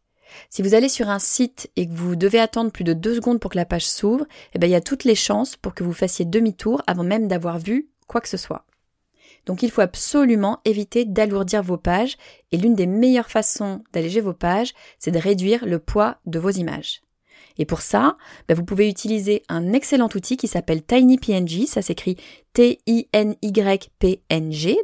Si 0.51 0.63
vous 0.63 0.75
allez 0.75 0.91
sur 0.91 1.09
un 1.09 1.19
site 1.19 1.71
et 1.77 1.89
que 1.89 1.95
vous 1.95 2.15
devez 2.15 2.39
attendre 2.39 2.71
plus 2.71 2.85
de 2.85 2.93
deux 2.93 3.15
secondes 3.15 3.41
pour 3.41 3.51
que 3.51 3.57
la 3.57 3.65
page 3.65 3.89
s'ouvre, 3.89 4.27
eh 4.55 4.59
ben 4.59 4.67
il 4.69 4.73
y 4.73 4.77
a 4.77 4.81
toutes 4.81 5.05
les 5.05 5.15
chances 5.15 5.57
pour 5.57 5.75
que 5.75 5.83
vous 5.83 5.95
fassiez 5.95 6.27
demi-tour 6.27 6.83
avant 6.87 7.05
même 7.05 7.27
d'avoir 7.27 7.59
vu 7.59 7.89
quoi 8.07 8.21
que 8.21 8.29
ce 8.29 8.37
soit. 8.37 8.68
Donc 9.49 9.63
il 9.63 9.71
faut 9.71 9.81
absolument 9.81 10.61
éviter 10.67 11.07
d'alourdir 11.07 11.63
vos 11.63 11.79
pages 11.79 12.19
et 12.53 12.59
l'une 12.59 12.75
des 12.75 12.87
meilleures 12.87 13.31
façons 13.31 13.83
d'alléger 13.95 14.21
vos 14.21 14.35
pages, 14.35 14.75
c'est 14.99 15.11
de 15.11 15.19
réduire 15.19 15.65
le 15.65 15.79
poids 15.79 16.19
de 16.27 16.39
vos 16.39 16.51
images. 16.51 17.01
Et 17.57 17.65
pour 17.65 17.81
ça, 17.81 18.19
bah, 18.47 18.55
vous 18.55 18.65
pouvez 18.65 18.89
utiliser 18.91 19.43
un 19.49 19.73
excellent 19.73 20.11
outil 20.15 20.37
qui 20.37 20.47
s'appelle 20.49 20.85
TinyPNG. 20.85 21.67
Ça 21.67 21.81
s'écrit 21.83 22.17
T-I-N-Y-P-N-G. 22.53 23.09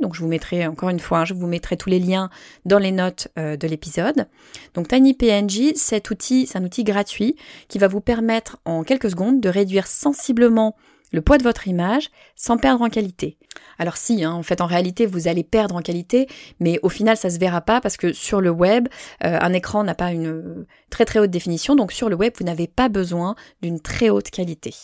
Donc 0.01 0.15
je 0.15 0.21
vous 0.21 0.29
mettrai 0.29 0.67
encore 0.67 0.89
une 0.89 0.99
fois, 0.99 1.19
hein, 1.21 1.25
je 1.27 1.35
vous 1.35 1.47
mettrai 1.47 1.77
tous 1.77 1.91
les 1.91 2.01
liens 2.01 2.31
dans 2.65 2.79
les 2.79 2.91
notes 2.91 3.29
euh, 3.39 3.59
de 3.59 3.69
l'épisode. 3.69 4.27
Donc 4.73 4.89
TinyPNG, 4.89 5.75
cet 5.77 6.11
outil, 6.11 6.47
c'est 6.47 6.57
un 6.59 6.65
outil 6.65 6.85
gratuit 6.85 7.37
qui 7.69 7.79
va 7.79 7.87
vous 7.87 8.01
permettre 8.01 8.57
en 8.65 8.83
quelques 8.83 9.11
secondes 9.11 9.43
de 9.43 9.49
réduire 9.51 9.87
sensiblement 9.87 10.75
le 11.15 11.23
poids 11.23 11.39
de 11.39 11.45
votre 11.45 11.69
image 11.69 12.11
sans 12.35 12.59
perdre 12.59 12.83
en 12.83 12.91
qualité. 12.91 13.39
Alors 13.79 13.97
si, 13.97 14.25
hein, 14.25 14.33
en 14.33 14.43
fait 14.43 14.61
en 14.61 14.67
réalité 14.67 15.07
vous 15.07 15.29
allez 15.29 15.45
perdre 15.45 15.77
en 15.77 15.81
qualité, 15.81 16.27
mais 16.59 16.81
au 16.83 16.89
final 16.89 17.17
ça 17.17 17.31
se 17.31 17.39
verra 17.39 17.61
pas 17.61 17.81
parce 17.81 17.97
que 17.97 18.13
sur 18.13 18.41
le 18.41 18.51
web, 18.51 18.89
euh, 19.25 19.39
un 19.41 19.53
écran 19.53 19.85
n'a 19.85 19.95
pas 19.95 20.11
une 20.11 20.67
très 20.91 21.05
très 21.05 21.21
haute 21.21 21.31
définition, 21.31 21.77
donc 21.77 21.93
sur 21.93 22.09
le 22.09 22.17
web 22.17 22.33
vous 22.39 22.45
n'avez 22.45 22.67
pas 22.67 22.89
besoin 22.89 23.37
d'une 23.63 23.81
très 23.81 24.11
haute 24.11 24.31
qualité. 24.31 24.75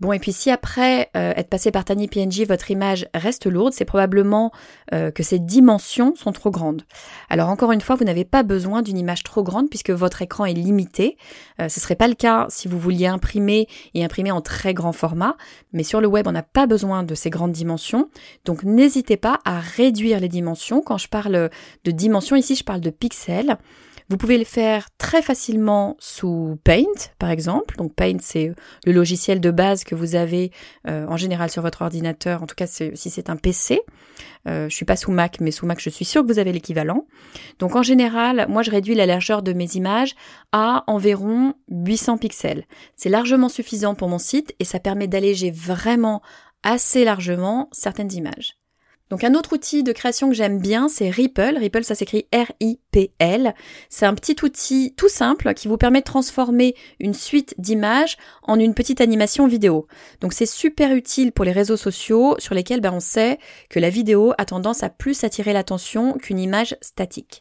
Bon, 0.00 0.12
et 0.12 0.18
puis 0.18 0.32
si 0.32 0.50
après 0.50 1.10
euh, 1.16 1.32
être 1.36 1.48
passé 1.48 1.70
par 1.70 1.84
Tiny 1.84 2.08
PNG, 2.08 2.46
votre 2.46 2.70
image 2.70 3.06
reste 3.14 3.46
lourde, 3.46 3.72
c'est 3.72 3.84
probablement 3.84 4.52
euh, 4.92 5.10
que 5.10 5.22
ses 5.22 5.38
dimensions 5.38 6.14
sont 6.16 6.32
trop 6.32 6.50
grandes. 6.50 6.82
Alors 7.30 7.48
encore 7.48 7.72
une 7.72 7.80
fois, 7.80 7.96
vous 7.96 8.04
n'avez 8.04 8.24
pas 8.24 8.42
besoin 8.42 8.82
d'une 8.82 8.98
image 8.98 9.22
trop 9.22 9.42
grande 9.42 9.68
puisque 9.70 9.90
votre 9.90 10.22
écran 10.22 10.44
est 10.44 10.54
limité. 10.54 11.16
Euh, 11.60 11.68
ce 11.68 11.80
serait 11.80 11.94
pas 11.94 12.08
le 12.08 12.14
cas 12.14 12.46
si 12.48 12.68
vous 12.68 12.78
vouliez 12.78 13.06
imprimer 13.06 13.68
et 13.94 14.04
imprimer 14.04 14.30
en 14.30 14.40
très 14.40 14.74
grand 14.74 14.92
format, 14.92 15.36
mais 15.72 15.84
sur 15.84 16.00
le 16.00 16.06
web, 16.06 16.26
on 16.26 16.32
n'a 16.32 16.42
pas 16.42 16.66
besoin 16.66 17.02
de 17.02 17.14
ces 17.14 17.30
grandes 17.30 17.52
dimensions. 17.52 18.08
Donc 18.44 18.64
n'hésitez 18.64 19.16
pas 19.16 19.40
à 19.44 19.60
réduire 19.60 20.20
les 20.20 20.28
dimensions. 20.28 20.82
Quand 20.82 20.98
je 20.98 21.08
parle 21.08 21.50
de 21.84 21.90
dimensions 21.90 22.36
ici, 22.36 22.56
je 22.56 22.64
parle 22.64 22.80
de 22.80 22.90
pixels. 22.90 23.58
Vous 24.10 24.18
pouvez 24.18 24.36
le 24.36 24.44
faire 24.44 24.88
très 24.98 25.22
facilement 25.22 25.96
sous 25.98 26.58
Paint, 26.62 27.10
par 27.18 27.30
exemple. 27.30 27.76
Donc 27.76 27.94
Paint, 27.94 28.18
c'est 28.20 28.52
le 28.84 28.92
logiciel 28.92 29.40
de 29.40 29.50
base 29.50 29.82
que 29.84 29.94
vous 29.94 30.14
avez 30.14 30.50
euh, 30.88 31.06
en 31.06 31.16
général 31.16 31.50
sur 31.50 31.62
votre 31.62 31.82
ordinateur, 31.82 32.42
en 32.42 32.46
tout 32.46 32.54
cas 32.54 32.66
si 32.66 32.92
c'est 32.96 33.30
un 33.30 33.36
PC. 33.36 33.80
Euh, 34.46 34.68
je 34.68 34.74
suis 34.74 34.84
pas 34.84 34.96
sous 34.96 35.10
Mac, 35.10 35.40
mais 35.40 35.50
sous 35.50 35.64
Mac, 35.64 35.80
je 35.80 35.88
suis 35.88 36.04
sûre 36.04 36.22
que 36.22 36.26
vous 36.26 36.38
avez 36.38 36.52
l'équivalent. 36.52 37.06
Donc 37.58 37.76
en 37.76 37.82
général, 37.82 38.46
moi 38.48 38.62
je 38.62 38.70
réduis 38.70 38.94
la 38.94 39.06
largeur 39.06 39.42
de 39.42 39.54
mes 39.54 39.74
images 39.74 40.14
à 40.52 40.84
environ 40.86 41.54
800 41.70 42.18
pixels. 42.18 42.66
C'est 42.96 43.08
largement 43.08 43.48
suffisant 43.48 43.94
pour 43.94 44.08
mon 44.08 44.18
site 44.18 44.54
et 44.60 44.64
ça 44.64 44.80
permet 44.80 45.06
d'alléger 45.08 45.50
vraiment 45.50 46.20
assez 46.62 47.04
largement 47.04 47.68
certaines 47.72 48.12
images. 48.12 48.56
Donc 49.14 49.22
un 49.22 49.34
autre 49.34 49.52
outil 49.52 49.84
de 49.84 49.92
création 49.92 50.28
que 50.28 50.34
j'aime 50.34 50.58
bien, 50.58 50.88
c'est 50.88 51.08
Ripple. 51.08 51.56
Ripple, 51.56 51.84
ça 51.84 51.94
s'écrit 51.94 52.26
R-I-P-L. 52.34 53.54
C'est 53.88 54.06
un 54.06 54.14
petit 54.14 54.34
outil 54.42 54.92
tout 54.96 55.08
simple 55.08 55.54
qui 55.54 55.68
vous 55.68 55.76
permet 55.76 56.00
de 56.00 56.04
transformer 56.04 56.74
une 56.98 57.14
suite 57.14 57.54
d'images 57.56 58.16
en 58.42 58.58
une 58.58 58.74
petite 58.74 59.00
animation 59.00 59.46
vidéo. 59.46 59.86
Donc 60.20 60.32
c'est 60.32 60.46
super 60.46 60.92
utile 60.96 61.30
pour 61.30 61.44
les 61.44 61.52
réseaux 61.52 61.76
sociaux 61.76 62.34
sur 62.40 62.56
lesquels 62.56 62.80
ben, 62.80 62.92
on 62.92 62.98
sait 62.98 63.38
que 63.70 63.78
la 63.78 63.88
vidéo 63.88 64.32
a 64.36 64.46
tendance 64.46 64.82
à 64.82 64.88
plus 64.88 65.22
attirer 65.22 65.52
l'attention 65.52 66.14
qu'une 66.14 66.40
image 66.40 66.76
statique. 66.80 67.38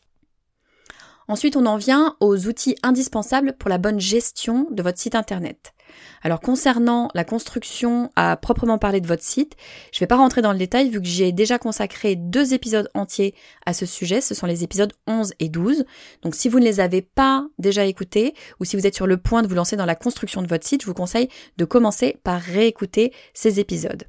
Ensuite, 1.27 1.55
on 1.55 1.65
en 1.65 1.77
vient 1.77 2.17
aux 2.19 2.45
outils 2.45 2.75
indispensables 2.83 3.55
pour 3.57 3.71
la 3.71 3.79
bonne 3.79 3.99
gestion 3.99 4.67
de 4.69 4.83
votre 4.83 4.99
site 4.99 5.15
internet. 5.15 5.73
Alors 6.21 6.39
concernant 6.39 7.09
la 7.13 7.23
construction 7.23 8.11
à 8.15 8.37
proprement 8.37 8.77
parler 8.77 9.01
de 9.01 9.07
votre 9.07 9.23
site, 9.23 9.55
je 9.91 9.97
ne 9.97 9.99
vais 10.01 10.07
pas 10.07 10.17
rentrer 10.17 10.41
dans 10.41 10.51
le 10.51 10.57
détail 10.57 10.89
vu 10.89 11.01
que 11.01 11.07
j'ai 11.07 11.31
déjà 11.31 11.57
consacré 11.57 12.15
deux 12.15 12.53
épisodes 12.53 12.89
entiers 12.93 13.35
à 13.65 13.73
ce 13.73 13.85
sujet, 13.85 14.21
ce 14.21 14.33
sont 14.33 14.47
les 14.47 14.63
épisodes 14.63 14.93
11 15.07 15.33
et 15.39 15.49
12. 15.49 15.85
Donc 16.21 16.35
si 16.35 16.49
vous 16.49 16.59
ne 16.59 16.65
les 16.65 16.79
avez 16.79 17.01
pas 17.01 17.45
déjà 17.57 17.85
écoutés 17.85 18.33
ou 18.59 18.65
si 18.65 18.75
vous 18.75 18.87
êtes 18.87 18.95
sur 18.95 19.07
le 19.07 19.17
point 19.17 19.41
de 19.41 19.47
vous 19.47 19.55
lancer 19.55 19.75
dans 19.75 19.85
la 19.85 19.95
construction 19.95 20.41
de 20.41 20.47
votre 20.47 20.65
site, 20.65 20.81
je 20.81 20.87
vous 20.87 20.93
conseille 20.93 21.29
de 21.57 21.65
commencer 21.65 22.17
par 22.23 22.41
réécouter 22.41 23.13
ces 23.33 23.59
épisodes. 23.59 24.05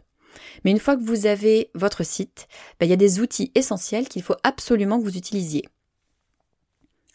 Mais 0.65 0.71
une 0.71 0.79
fois 0.79 0.97
que 0.97 1.05
vous 1.05 1.27
avez 1.27 1.71
votre 1.75 2.05
site, 2.05 2.47
ben, 2.79 2.87
il 2.87 2.91
y 2.91 2.95
a 2.95 2.97
des 2.97 3.21
outils 3.21 3.53
essentiels 3.55 4.09
qu'il 4.09 4.23
faut 4.23 4.37
absolument 4.43 4.99
que 4.99 5.05
vous 5.05 5.17
utilisiez. 5.17 5.65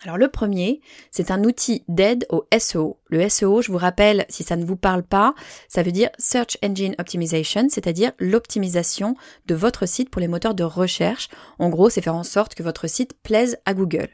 Alors 0.01 0.18
le 0.18 0.29
premier, 0.29 0.79
c'est 1.12 1.29
un 1.29 1.44
outil 1.44 1.84
d'aide 1.89 2.25
au 2.29 2.46
SEO. 2.58 3.00
Le 3.08 3.27
SEO, 3.27 3.62
je 3.62 3.70
vous 3.70 3.77
rappelle, 3.77 4.25
si 4.29 4.44
ça 4.44 4.56
ne 4.56 4.63
vous 4.63 4.77
parle 4.77 5.03
pas, 5.03 5.36
ça 5.68 5.84
veut 5.84 5.91
dire 5.91 6.10
Search 6.18 6.58
Engine 6.63 6.96
Optimization, 7.00 7.68
c'est-à-dire 7.70 8.13
l'optimisation 8.18 9.15
de 9.48 9.56
votre 9.56 9.86
site 9.86 10.10
pour 10.10 10.22
les 10.22 10.29
moteurs 10.29 10.53
de 10.53 10.63
recherche. 10.63 11.27
En 11.60 11.70
gros, 11.70 11.89
c'est 11.89 12.01
faire 12.01 12.15
en 12.15 12.24
sorte 12.24 12.56
que 12.56 12.63
votre 12.63 12.88
site 12.88 13.13
plaise 13.24 13.58
à 13.65 13.74
Google. 13.74 14.08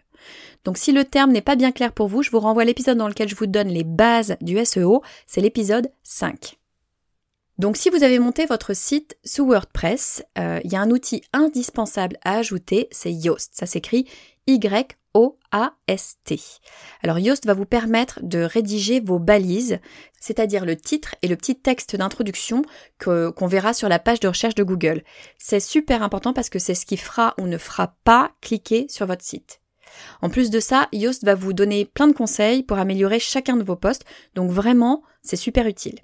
Donc 0.63 0.79
si 0.79 0.91
le 0.91 1.05
terme 1.05 1.31
n'est 1.31 1.41
pas 1.41 1.55
bien 1.55 1.71
clair 1.71 1.91
pour 1.91 2.07
vous, 2.07 2.23
je 2.23 2.31
vous 2.31 2.39
renvoie 2.39 2.63
à 2.63 2.65
l'épisode 2.65 2.97
dans 2.97 3.07
lequel 3.07 3.29
je 3.29 3.35
vous 3.35 3.45
donne 3.45 3.67
les 3.67 3.83
bases 3.83 4.37
du 4.41 4.63
SEO, 4.65 5.03
c'est 5.27 5.41
l'épisode 5.41 5.91
5. 6.01 6.57
Donc 7.59 7.77
si 7.77 7.91
vous 7.91 8.03
avez 8.03 8.17
monté 8.17 8.47
votre 8.47 8.75
site 8.75 9.17
sous 9.23 9.45
WordPress, 9.45 10.23
euh, 10.39 10.59
il 10.63 10.73
y 10.73 10.75
a 10.75 10.81
un 10.81 10.89
outil 10.89 11.21
indispensable 11.31 12.17
à 12.23 12.37
ajouter, 12.37 12.87
c'est 12.89 13.13
Yoast. 13.13 13.51
Ça 13.53 13.67
s'écrit 13.67 14.07
Y 14.47 14.97
O-A-S-T. 15.15 16.39
Alors 17.01 17.17
Yoast 17.17 17.47
va 17.47 17.53
vous 17.53 17.65
permettre 17.65 18.19
de 18.21 18.39
rédiger 18.39 18.99
vos 18.99 19.17
balises, 19.17 19.79
c'est-à-dire 20.19 20.65
le 20.65 20.75
titre 20.75 21.15
et 21.21 21.27
le 21.27 21.37
petit 21.37 21.55
texte 21.55 21.95
d'introduction 21.95 22.63
qu'on 22.99 23.47
verra 23.47 23.73
sur 23.73 23.89
la 23.89 23.97
page 23.97 24.19
de 24.19 24.27
recherche 24.27 24.55
de 24.55 24.63
Google. 24.63 25.03
C'est 25.39 25.61
super 25.61 26.03
important 26.03 26.33
parce 26.33 26.49
que 26.49 26.59
c'est 26.59 26.75
ce 26.75 26.85
qui 26.85 26.97
fera 26.97 27.33
ou 27.39 27.47
ne 27.47 27.57
fera 27.57 27.95
pas 28.03 28.31
cliquer 28.41 28.87
sur 28.89 29.07
votre 29.07 29.23
site. 29.23 29.61
En 30.21 30.29
plus 30.29 30.49
de 30.49 30.59
ça, 30.59 30.89
Yoast 30.91 31.23
va 31.23 31.35
vous 31.35 31.53
donner 31.53 31.85
plein 31.85 32.07
de 32.07 32.13
conseils 32.13 32.63
pour 32.63 32.77
améliorer 32.77 33.19
chacun 33.19 33.55
de 33.55 33.63
vos 33.63 33.77
postes, 33.77 34.03
donc 34.35 34.51
vraiment, 34.51 35.01
c'est 35.21 35.37
super 35.37 35.65
utile. 35.65 35.99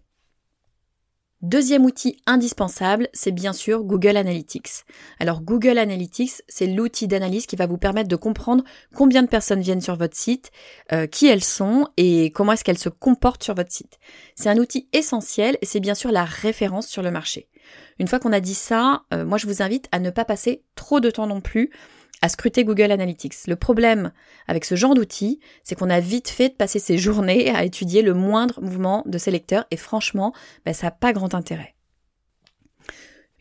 Deuxième 1.42 1.86
outil 1.86 2.18
indispensable, 2.28 3.10
c'est 3.14 3.32
bien 3.32 3.52
sûr 3.52 3.84
Google 3.84 4.16
Analytics. 4.16 4.86
Alors 5.20 5.42
Google 5.42 5.80
Analytics, 5.80 6.44
c'est 6.48 6.68
l'outil 6.68 7.08
d'analyse 7.08 7.48
qui 7.48 7.56
va 7.56 7.66
vous 7.66 7.80
permettre 7.80 8.10
de 8.10 8.16
comprendre 8.16 8.64
combien 8.94 9.24
de 9.24 9.28
personnes 9.28 9.62
viennent 9.62 9.82
sur 9.82 9.96
votre 9.96 10.16
site, 10.16 10.52
euh, 10.92 11.08
qui 11.08 11.26
elles 11.26 11.44
sont 11.44 11.88
et 11.98 12.32
comment 12.32 12.52
est-ce 12.52 12.64
qu'elles 12.64 12.78
se 12.78 12.90
comportent 12.90 13.44
sur 13.44 13.56
votre 13.56 13.72
site. 13.72 13.98
C'est 14.36 14.50
un 14.50 14.58
outil 14.60 14.88
essentiel 14.94 15.58
et 15.64 15.66
c'est 15.66 15.80
bien 15.80 15.96
sûr 15.96 16.12
la 16.12 16.26
référence 16.26 16.88
sur 16.88 17.02
le 17.02 17.10
marché. 17.10 17.48
Une 17.98 18.08
fois 18.08 18.20
qu'on 18.20 18.34
a 18.34 18.40
dit 18.40 18.54
ça, 18.54 19.02
euh, 19.12 19.26
moi 19.26 19.40
je 19.40 19.48
vous 19.48 19.64
invite 19.64 19.88
à 19.92 19.98
ne 19.98 20.12
pas 20.12 20.26
passer 20.26 20.64
trop 20.76 21.00
de 21.00 21.10
temps 21.10 21.28
non 21.28 21.42
plus 21.42 21.72
à 22.22 22.30
scruter 22.30 22.64
Google 22.64 22.92
Analytics. 22.92 23.48
Le 23.48 23.56
problème 23.56 24.12
avec 24.48 24.66
ce 24.66 24.76
genre 24.76 24.94
d'outil, 24.94 25.40
c'est 25.64 25.76
qu'on 25.76 25.90
a 25.90 26.00
vite 26.00 26.30
fait 26.30 26.50
de 26.50 26.54
passer 26.54 26.80
ses 26.80 26.98
journées 26.98 27.50
à 27.50 27.64
étudier 27.64 28.02
le 28.02 28.14
moindre 28.14 28.62
mouvement 28.62 29.04
de 29.06 29.18
ses 29.18 29.32
lecteurs 29.32 29.66
et 29.72 29.78
franchement, 29.78 30.34
bah, 30.66 30.74
ça 30.74 30.88
n'a 30.88 30.92
pas 30.92 31.14
grand 31.14 31.34
intérêt. 31.34 31.76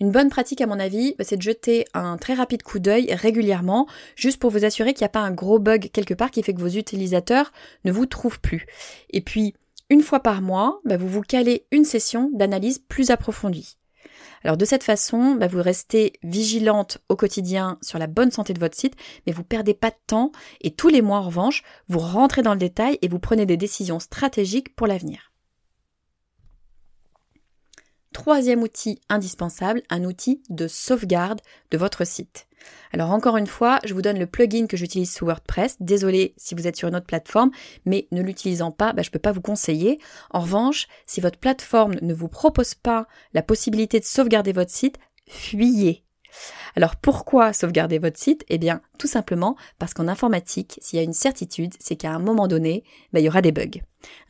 Une 0.01 0.13
bonne 0.13 0.31
pratique 0.31 0.63
à 0.63 0.67
mon 0.67 0.81
avis, 0.81 1.15
bah, 1.19 1.25
c'est 1.25 1.37
de 1.37 1.43
jeter 1.43 1.85
un 1.93 2.17
très 2.17 2.33
rapide 2.33 2.63
coup 2.63 2.79
d'œil 2.79 3.13
régulièrement, 3.13 3.87
juste 4.17 4.41
pour 4.41 4.51
vous 4.51 4.65
assurer 4.65 4.95
qu'il 4.95 5.05
n'y 5.05 5.11
a 5.11 5.11
pas 5.11 5.21
un 5.21 5.31
gros 5.31 5.59
bug 5.59 5.91
quelque 5.93 6.15
part 6.15 6.31
qui 6.31 6.43
fait 6.43 6.55
que 6.55 6.61
vos 6.61 6.69
utilisateurs 6.69 7.53
ne 7.85 7.93
vous 7.93 8.07
trouvent 8.07 8.41
plus. 8.41 8.67
Et 9.11 9.21
puis, 9.21 9.55
une 9.91 10.03
fois 10.03 10.21
par 10.21 10.41
mois, 10.41 10.81
bah, 10.87 10.97
vous 10.97 11.09
vous 11.09 11.21
calez 11.21 11.67
une 11.71 11.85
session 11.85 12.31
d'analyse 12.33 12.79
plus 12.79 13.11
approfondie. 13.11 13.77
Alors 14.43 14.57
de 14.57 14.65
cette 14.65 14.85
façon, 14.85 15.35
bah, 15.35 15.47
vous 15.47 15.63
restez 15.63 16.15
vigilante 16.23 16.99
au 17.09 17.17
quotidien 17.17 17.79
sur 17.83 17.99
la 17.99 18.07
bonne 18.07 18.31
santé 18.31 18.55
de 18.55 18.61
votre 18.61 18.77
site, 18.77 18.97
mais 19.27 19.33
vous 19.33 19.45
perdez 19.45 19.75
pas 19.75 19.91
de 19.91 19.97
temps 20.07 20.33
et 20.61 20.71
tous 20.71 20.89
les 20.89 21.03
mois 21.03 21.19
en 21.19 21.23
revanche, 21.23 21.63
vous 21.89 21.99
rentrez 21.99 22.43
dans 22.43 22.55
le 22.55 22.59
détail 22.59 22.99
et 23.03 23.09
vous 23.09 23.19
prenez 23.19 23.47
des 23.47 23.57
décisions 23.57 24.01
stratégiques 24.01 24.75
pour 24.75 24.87
l'avenir. 24.87 25.30
Troisième 28.13 28.63
outil 28.63 29.01
indispensable, 29.09 29.83
un 29.89 30.05
outil 30.05 30.43
de 30.51 30.67
sauvegarde 30.67 31.41
de 31.71 31.79
votre 31.79 32.05
site. 32.05 32.49
Alors 32.93 33.13
encore 33.13 33.37
une 33.37 33.47
fois, 33.47 33.79
je 33.85 33.95
vous 33.95 34.03
donne 34.03 34.19
le 34.19 34.27
plugin 34.27 34.67
que 34.67 34.77
j'utilise 34.77 35.13
sous 35.13 35.25
WordPress. 35.25 35.77
Désolé 35.81 36.35
si 36.37 36.55
vous 36.55 36.67
êtes 36.67 36.77
sur 36.77 36.89
une 36.89 36.97
autre 36.97 37.07
plateforme, 37.07 37.51
mais 37.87 38.09
ne 38.11 38.23
l'utilisant 38.23 38.73
pas, 38.73 38.93
bah, 38.93 39.03
je 39.03 39.09
ne 39.09 39.13
peux 39.13 39.19
pas 39.19 39.33
vous 39.33 39.41
conseiller. 39.41 40.01
En 40.31 40.41
revanche, 40.41 40.89
si 41.07 41.21
votre 41.21 41.39
plateforme 41.39 41.95
ne 42.03 42.13
vous 42.15 42.29
propose 42.29 42.75
pas 42.75 43.07
la 43.33 43.43
possibilité 43.43 44.01
de 44.01 44.05
sauvegarder 44.05 44.53
votre 44.53 44.73
site, 44.73 44.99
fuyez. 45.29 46.05
Alors 46.77 46.97
pourquoi 46.97 47.53
sauvegarder 47.53 47.99
votre 47.99 48.19
site? 48.19 48.45
Eh 48.49 48.59
bien 48.59 48.81
tout 48.99 49.07
simplement 49.07 49.57
parce 49.79 49.95
qu'en 49.95 50.09
informatique, 50.09 50.79
s'il 50.83 50.99
y 50.99 51.01
a 51.01 51.05
une 51.05 51.13
certitude, 51.13 51.75
c'est 51.81 51.97
qu'à 51.97 52.13
un 52.13 52.19
moment 52.19 52.49
donné, 52.49 52.85
bah, 53.13 53.21
il 53.21 53.25
y 53.25 53.29
aura 53.29 53.43
des 53.43 53.53
bugs. 53.53 53.81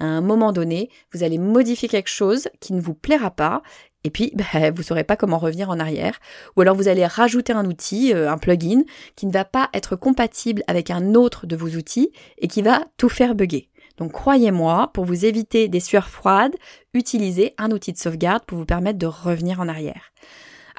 À 0.00 0.04
un 0.04 0.21
moment 0.21 0.52
donné, 0.52 0.90
vous 1.12 1.23
allez 1.23 1.38
modifier 1.38 1.88
quelque 1.88 2.11
chose 2.11 2.49
qui 2.61 2.73
ne 2.73 2.80
vous 2.80 2.95
plaira 2.95 3.30
pas 3.30 3.62
et 4.04 4.11
puis, 4.11 4.33
bah, 4.35 4.71
vous 4.75 4.83
saurez 4.83 5.04
pas 5.04 5.16
comment 5.16 5.38
revenir 5.38 5.71
en 5.71 5.78
arrière. 5.78 6.19
Ou 6.57 6.62
alors 6.62 6.75
vous 6.75 6.88
allez 6.88 7.07
rajouter 7.07 7.52
un 7.52 7.66
outil, 7.66 8.14
euh, 8.14 8.30
un 8.30 8.38
plugin, 8.38 8.83
qui 9.16 9.26
ne 9.26 9.33
va 9.33 9.45
pas 9.45 9.69
être 9.75 9.97
compatible 9.97 10.62
avec 10.66 10.90
un 10.90 11.14
autre 11.14 11.47
de 11.47 11.57
vos 11.57 11.69
outils 11.69 12.11
et 12.38 12.49
qui 12.49 12.62
va 12.62 12.87
tout 12.97 13.09
faire 13.09 13.35
bugger. 13.35 13.69
Donc 13.99 14.12
croyez-moi, 14.12 14.90
pour 14.95 15.04
vous 15.04 15.26
éviter 15.26 15.69
des 15.69 15.80
sueurs 15.80 16.09
froides, 16.09 16.57
utilisez 16.95 17.54
un 17.59 17.71
outil 17.71 17.92
de 17.92 17.99
sauvegarde 17.99 18.45
pour 18.47 18.57
vous 18.57 18.64
permettre 18.64 18.99
de 18.99 19.07
revenir 19.07 19.61
en 19.61 19.69
arrière. 19.69 20.12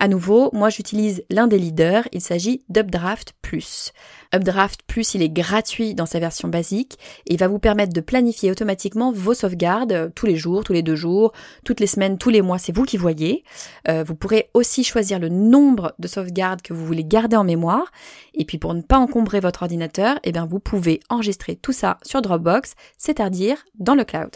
À 0.01 0.07
nouveau, 0.07 0.49
moi 0.51 0.69
j'utilise 0.69 1.23
l'un 1.29 1.45
des 1.45 1.59
leaders, 1.59 2.07
il 2.11 2.21
s'agit 2.21 2.63
d'Updraft 2.69 3.35
Plus. 3.43 3.91
Updraft 4.33 4.81
Plus, 4.87 5.13
il 5.13 5.21
est 5.21 5.29
gratuit 5.29 5.93
dans 5.93 6.07
sa 6.07 6.17
version 6.17 6.47
basique 6.47 6.97
et 7.27 7.37
va 7.37 7.47
vous 7.47 7.59
permettre 7.59 7.93
de 7.93 8.01
planifier 8.01 8.49
automatiquement 8.49 9.11
vos 9.11 9.35
sauvegardes 9.35 9.91
euh, 9.91 10.09
tous 10.09 10.25
les 10.25 10.37
jours, 10.37 10.63
tous 10.63 10.73
les 10.73 10.81
deux 10.81 10.95
jours, 10.95 11.33
toutes 11.65 11.79
les 11.79 11.85
semaines, 11.85 12.17
tous 12.17 12.31
les 12.31 12.41
mois, 12.41 12.57
c'est 12.57 12.75
vous 12.75 12.83
qui 12.83 12.97
voyez. 12.97 13.43
Euh, 13.89 14.03
vous 14.03 14.15
pourrez 14.15 14.49
aussi 14.55 14.83
choisir 14.83 15.19
le 15.19 15.29
nombre 15.29 15.93
de 15.99 16.07
sauvegardes 16.07 16.63
que 16.63 16.73
vous 16.73 16.83
voulez 16.83 17.03
garder 17.03 17.35
en 17.35 17.43
mémoire 17.43 17.91
et 18.33 18.43
puis 18.43 18.57
pour 18.57 18.73
ne 18.73 18.81
pas 18.81 18.97
encombrer 18.97 19.39
votre 19.39 19.61
ordinateur, 19.61 20.17
eh 20.23 20.31
bien 20.31 20.47
vous 20.47 20.59
pouvez 20.59 20.99
enregistrer 21.09 21.57
tout 21.57 21.73
ça 21.73 21.99
sur 22.01 22.23
Dropbox, 22.23 22.73
c'est-à-dire 22.97 23.63
dans 23.75 23.93
le 23.93 24.03
cloud. 24.03 24.31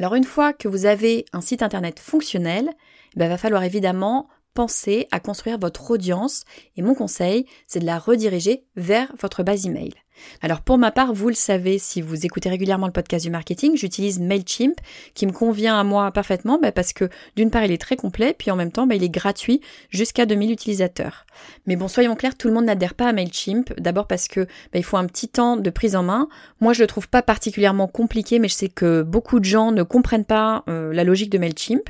Alors 0.00 0.14
une 0.14 0.24
fois 0.24 0.52
que 0.52 0.66
vous 0.66 0.86
avez 0.86 1.26
un 1.32 1.40
site 1.40 1.62
internet 1.62 2.00
fonctionnel, 2.00 2.70
il 3.14 3.18
ben, 3.18 3.28
va 3.28 3.38
falloir 3.38 3.62
évidemment 3.62 4.28
penser 4.54 5.06
à 5.10 5.20
construire 5.20 5.58
votre 5.58 5.90
audience 5.90 6.44
et 6.76 6.82
mon 6.82 6.94
conseil, 6.94 7.46
c'est 7.66 7.80
de 7.80 7.86
la 7.86 7.98
rediriger 7.98 8.64
vers 8.76 9.12
votre 9.18 9.42
base 9.42 9.66
email. 9.66 9.94
Alors 10.42 10.60
pour 10.60 10.76
ma 10.76 10.90
part, 10.90 11.14
vous 11.14 11.28
le 11.28 11.34
savez 11.34 11.78
si 11.78 12.02
vous 12.02 12.26
écoutez 12.26 12.50
régulièrement 12.50 12.86
le 12.86 12.92
podcast 12.92 13.24
du 13.24 13.30
marketing, 13.30 13.76
j'utilise 13.76 14.20
Mailchimp 14.20 14.74
qui 15.14 15.26
me 15.26 15.32
convient 15.32 15.78
à 15.78 15.84
moi 15.84 16.10
parfaitement 16.10 16.58
ben, 16.60 16.72
parce 16.72 16.92
que 16.92 17.08
d'une 17.36 17.50
part 17.50 17.64
il 17.64 17.72
est 17.72 17.80
très 17.80 17.96
complet 17.96 18.34
puis 18.36 18.50
en 18.50 18.56
même 18.56 18.72
temps 18.72 18.86
ben, 18.86 18.96
il 18.96 19.04
est 19.04 19.08
gratuit 19.08 19.60
jusqu'à 19.88 20.26
2000 20.26 20.50
utilisateurs. 20.50 21.24
Mais 21.66 21.76
bon, 21.76 21.88
soyons 21.88 22.16
clairs, 22.16 22.36
tout 22.36 22.48
le 22.48 22.54
monde 22.54 22.66
n'adhère 22.66 22.94
pas 22.94 23.08
à 23.08 23.12
Mailchimp, 23.12 23.72
d'abord 23.78 24.06
parce 24.06 24.28
que 24.28 24.46
il 24.74 24.84
faut 24.84 24.98
un 24.98 25.06
petit 25.06 25.28
temps 25.28 25.56
de 25.56 25.70
prise 25.70 25.96
en 25.96 26.02
main. 26.02 26.28
Moi 26.60 26.72
je 26.72 26.82
le 26.82 26.86
trouve 26.86 27.08
pas 27.08 27.22
particulièrement 27.22 27.86
compliqué 27.86 28.38
mais 28.38 28.48
je 28.48 28.54
sais 28.54 28.68
que 28.68 29.02
beaucoup 29.02 29.40
de 29.40 29.44
gens 29.44 29.72
ne 29.72 29.82
comprennent 29.82 30.24
pas 30.24 30.64
euh, 30.68 30.92
la 30.92 31.04
logique 31.04 31.30
de 31.30 31.38
Mailchimp. 31.38 31.88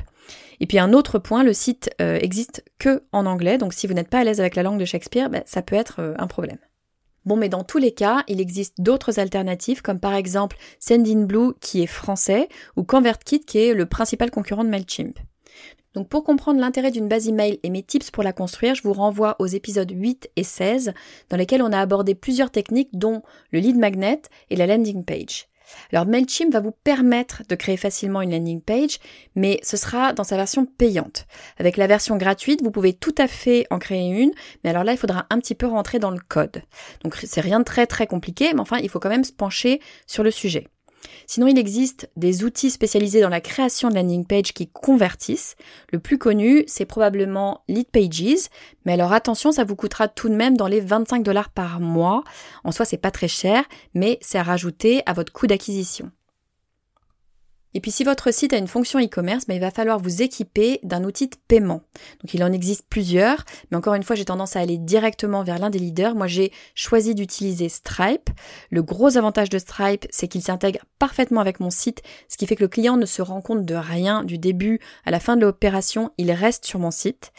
Et 0.61 0.67
puis 0.67 0.77
un 0.77 0.93
autre 0.93 1.17
point, 1.17 1.43
le 1.43 1.53
site 1.53 1.89
euh, 2.01 2.19
existe 2.21 2.63
que 2.77 3.03
en 3.11 3.25
anglais, 3.25 3.57
donc 3.57 3.73
si 3.73 3.87
vous 3.87 3.95
n'êtes 3.95 4.09
pas 4.09 4.19
à 4.19 4.23
l'aise 4.23 4.39
avec 4.39 4.55
la 4.55 4.61
langue 4.61 4.79
de 4.79 4.85
Shakespeare, 4.85 5.29
ben, 5.29 5.41
ça 5.47 5.63
peut 5.63 5.75
être 5.75 5.99
euh, 5.99 6.13
un 6.19 6.27
problème. 6.27 6.59
Bon, 7.25 7.35
mais 7.35 7.49
dans 7.49 7.63
tous 7.63 7.79
les 7.79 7.91
cas, 7.91 8.23
il 8.27 8.39
existe 8.39 8.79
d'autres 8.79 9.19
alternatives, 9.19 9.81
comme 9.81 9.99
par 9.99 10.13
exemple 10.13 10.57
Sendinblue 10.79 11.53
qui 11.59 11.81
est 11.81 11.87
français, 11.87 12.47
ou 12.77 12.83
ConvertKit 12.83 13.39
qui 13.39 13.57
est 13.57 13.73
le 13.73 13.87
principal 13.87 14.29
concurrent 14.29 14.63
de 14.63 14.69
MailChimp. 14.69 15.17
Donc 15.95 16.09
pour 16.09 16.23
comprendre 16.23 16.59
l'intérêt 16.59 16.91
d'une 16.91 17.09
base 17.09 17.27
email 17.27 17.59
et 17.63 17.69
mes 17.71 17.83
tips 17.83 18.11
pour 18.11 18.23
la 18.23 18.31
construire, 18.31 18.75
je 18.75 18.83
vous 18.83 18.93
renvoie 18.93 19.35
aux 19.39 19.47
épisodes 19.47 19.91
8 19.91 20.29
et 20.35 20.43
16 20.43 20.93
dans 21.29 21.37
lesquels 21.37 21.63
on 21.63 21.73
a 21.73 21.79
abordé 21.79 22.13
plusieurs 22.13 22.51
techniques 22.51 22.91
dont 22.93 23.23
le 23.51 23.59
lead 23.59 23.77
magnet 23.77 24.21
et 24.51 24.55
la 24.55 24.67
landing 24.67 25.03
page. 25.03 25.47
Alors 25.91 26.05
MailChimp 26.05 26.51
va 26.51 26.59
vous 26.59 26.71
permettre 26.71 27.43
de 27.47 27.55
créer 27.55 27.77
facilement 27.77 28.21
une 28.21 28.31
landing 28.31 28.61
page, 28.61 28.99
mais 29.35 29.59
ce 29.63 29.77
sera 29.77 30.13
dans 30.13 30.23
sa 30.23 30.37
version 30.37 30.65
payante. 30.65 31.25
Avec 31.57 31.77
la 31.77 31.87
version 31.87 32.17
gratuite, 32.17 32.61
vous 32.61 32.71
pouvez 32.71 32.93
tout 32.93 33.15
à 33.17 33.27
fait 33.27 33.67
en 33.69 33.79
créer 33.79 34.09
une, 34.09 34.31
mais 34.63 34.69
alors 34.69 34.83
là, 34.83 34.93
il 34.93 34.97
faudra 34.97 35.25
un 35.29 35.39
petit 35.39 35.55
peu 35.55 35.67
rentrer 35.67 35.99
dans 35.99 36.11
le 36.11 36.19
code. 36.19 36.61
Donc 37.03 37.15
c'est 37.15 37.41
rien 37.41 37.59
de 37.59 37.65
très 37.65 37.87
très 37.87 38.07
compliqué, 38.07 38.53
mais 38.53 38.61
enfin, 38.61 38.77
il 38.77 38.89
faut 38.89 38.99
quand 38.99 39.09
même 39.09 39.23
se 39.23 39.33
pencher 39.33 39.81
sur 40.07 40.23
le 40.23 40.31
sujet. 40.31 40.67
Sinon, 41.27 41.47
il 41.47 41.57
existe 41.57 42.09
des 42.15 42.43
outils 42.43 42.71
spécialisés 42.71 43.21
dans 43.21 43.29
la 43.29 43.41
création 43.41 43.89
de 43.89 43.95
landing 43.95 44.25
page 44.25 44.53
qui 44.53 44.67
convertissent. 44.67 45.55
Le 45.91 45.99
plus 45.99 46.17
connu, 46.17 46.63
c'est 46.67 46.85
probablement 46.85 47.63
Lead 47.67 47.87
Pages. 47.87 48.49
Mais 48.85 48.93
alors 48.93 49.13
attention, 49.13 49.51
ça 49.51 49.63
vous 49.63 49.75
coûtera 49.75 50.07
tout 50.07 50.29
de 50.29 50.35
même 50.35 50.57
dans 50.57 50.67
les 50.67 50.79
25 50.79 51.23
dollars 51.23 51.49
par 51.49 51.79
mois. 51.79 52.23
En 52.63 52.71
soi, 52.71 52.85
c'est 52.85 52.97
pas 52.97 53.11
très 53.11 53.27
cher, 53.27 53.63
mais 53.93 54.19
c'est 54.21 54.37
à 54.37 54.43
rajouter 54.43 55.01
à 55.05 55.13
votre 55.13 55.33
coût 55.33 55.47
d'acquisition. 55.47 56.11
Et 57.73 57.79
puis 57.79 57.91
si 57.91 58.03
votre 58.03 58.31
site 58.31 58.53
a 58.53 58.57
une 58.57 58.67
fonction 58.67 58.99
e-commerce, 58.99 59.45
ben, 59.47 59.55
il 59.55 59.61
va 59.61 59.71
falloir 59.71 59.99
vous 59.99 60.21
équiper 60.21 60.79
d'un 60.83 61.03
outil 61.03 61.27
de 61.27 61.35
paiement. 61.47 61.81
Donc 62.21 62.33
il 62.33 62.43
en 62.43 62.51
existe 62.51 62.85
plusieurs, 62.89 63.45
mais 63.69 63.77
encore 63.77 63.93
une 63.93 64.03
fois 64.03 64.15
j'ai 64.15 64.25
tendance 64.25 64.55
à 64.55 64.59
aller 64.59 64.77
directement 64.77 65.43
vers 65.43 65.59
l'un 65.59 65.69
des 65.69 65.79
leaders. 65.79 66.15
Moi 66.15 66.27
j'ai 66.27 66.51
choisi 66.75 67.15
d'utiliser 67.15 67.69
Stripe. 67.69 68.29
Le 68.69 68.83
gros 68.83 69.17
avantage 69.17 69.49
de 69.49 69.59
Stripe, 69.59 70.05
c'est 70.09 70.27
qu'il 70.27 70.41
s'intègre 70.41 70.79
parfaitement 70.99 71.41
avec 71.41 71.59
mon 71.59 71.69
site, 71.69 72.01
ce 72.29 72.37
qui 72.37 72.45
fait 72.45 72.55
que 72.55 72.63
le 72.63 72.67
client 72.67 72.97
ne 72.97 73.05
se 73.05 73.21
rend 73.21 73.41
compte 73.41 73.65
de 73.65 73.75
rien 73.75 74.23
du 74.23 74.37
début 74.37 74.79
à 75.05 75.11
la 75.11 75.19
fin 75.19 75.35
de 75.35 75.41
l'opération, 75.41 76.11
il 76.17 76.31
reste 76.31 76.65
sur 76.65 76.79
mon 76.79 76.91
site. 76.91 77.31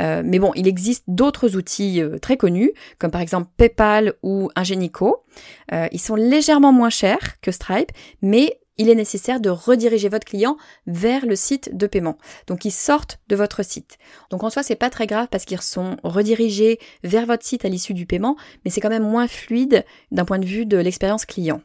Euh, 0.00 0.22
mais 0.24 0.38
bon, 0.38 0.52
il 0.54 0.66
existe 0.66 1.04
d'autres 1.06 1.56
outils 1.56 2.00
euh, 2.00 2.18
très 2.18 2.36
connus, 2.36 2.72
comme 2.98 3.10
par 3.10 3.20
exemple 3.20 3.48
PayPal 3.56 4.14
ou 4.22 4.50
Ingenico. 4.56 5.24
Euh, 5.72 5.88
ils 5.92 6.00
sont 6.00 6.16
légèrement 6.16 6.72
moins 6.72 6.90
chers 6.90 7.40
que 7.40 7.52
Stripe, 7.52 7.92
mais 8.22 8.58
il 8.78 8.88
est 8.88 8.94
nécessaire 8.94 9.40
de 9.40 9.50
rediriger 9.50 10.08
votre 10.08 10.26
client 10.26 10.56
vers 10.86 11.26
le 11.26 11.36
site 11.36 11.76
de 11.76 11.86
paiement. 11.86 12.18
Donc 12.46 12.64
ils 12.64 12.72
sortent 12.72 13.20
de 13.28 13.36
votre 13.36 13.64
site. 13.64 13.98
Donc 14.30 14.42
en 14.42 14.50
soi, 14.50 14.62
c'est 14.62 14.76
pas 14.76 14.90
très 14.90 15.06
grave 15.06 15.28
parce 15.30 15.44
qu'ils 15.44 15.60
sont 15.60 15.96
redirigés 16.02 16.78
vers 17.02 17.26
votre 17.26 17.44
site 17.44 17.64
à 17.64 17.68
l'issue 17.68 17.94
du 17.94 18.06
paiement, 18.06 18.36
mais 18.64 18.70
c'est 18.70 18.80
quand 18.80 18.88
même 18.88 19.08
moins 19.08 19.28
fluide 19.28 19.84
d'un 20.10 20.24
point 20.24 20.38
de 20.38 20.46
vue 20.46 20.66
de 20.66 20.76
l'expérience 20.76 21.24
client. 21.24 21.60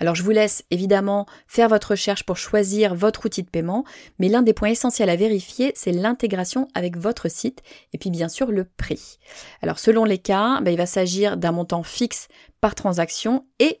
Alors 0.00 0.14
je 0.14 0.22
vous 0.22 0.30
laisse 0.30 0.64
évidemment 0.70 1.26
faire 1.46 1.68
votre 1.68 1.90
recherche 1.90 2.24
pour 2.24 2.36
choisir 2.36 2.94
votre 2.94 3.26
outil 3.26 3.42
de 3.42 3.48
paiement, 3.48 3.84
mais 4.18 4.28
l'un 4.28 4.42
des 4.42 4.52
points 4.52 4.70
essentiels 4.70 5.10
à 5.10 5.16
vérifier, 5.16 5.72
c'est 5.76 5.92
l'intégration 5.92 6.66
avec 6.74 6.96
votre 6.96 7.30
site 7.30 7.62
et 7.92 7.98
puis 7.98 8.10
bien 8.10 8.28
sûr 8.28 8.50
le 8.50 8.64
prix. 8.64 9.18
Alors 9.62 9.78
selon 9.78 10.04
les 10.04 10.18
cas, 10.18 10.60
ben, 10.60 10.72
il 10.72 10.76
va 10.76 10.86
s'agir 10.86 11.36
d'un 11.36 11.52
montant 11.52 11.82
fixe 11.82 12.26
par 12.60 12.74
transaction 12.74 13.46
et 13.60 13.78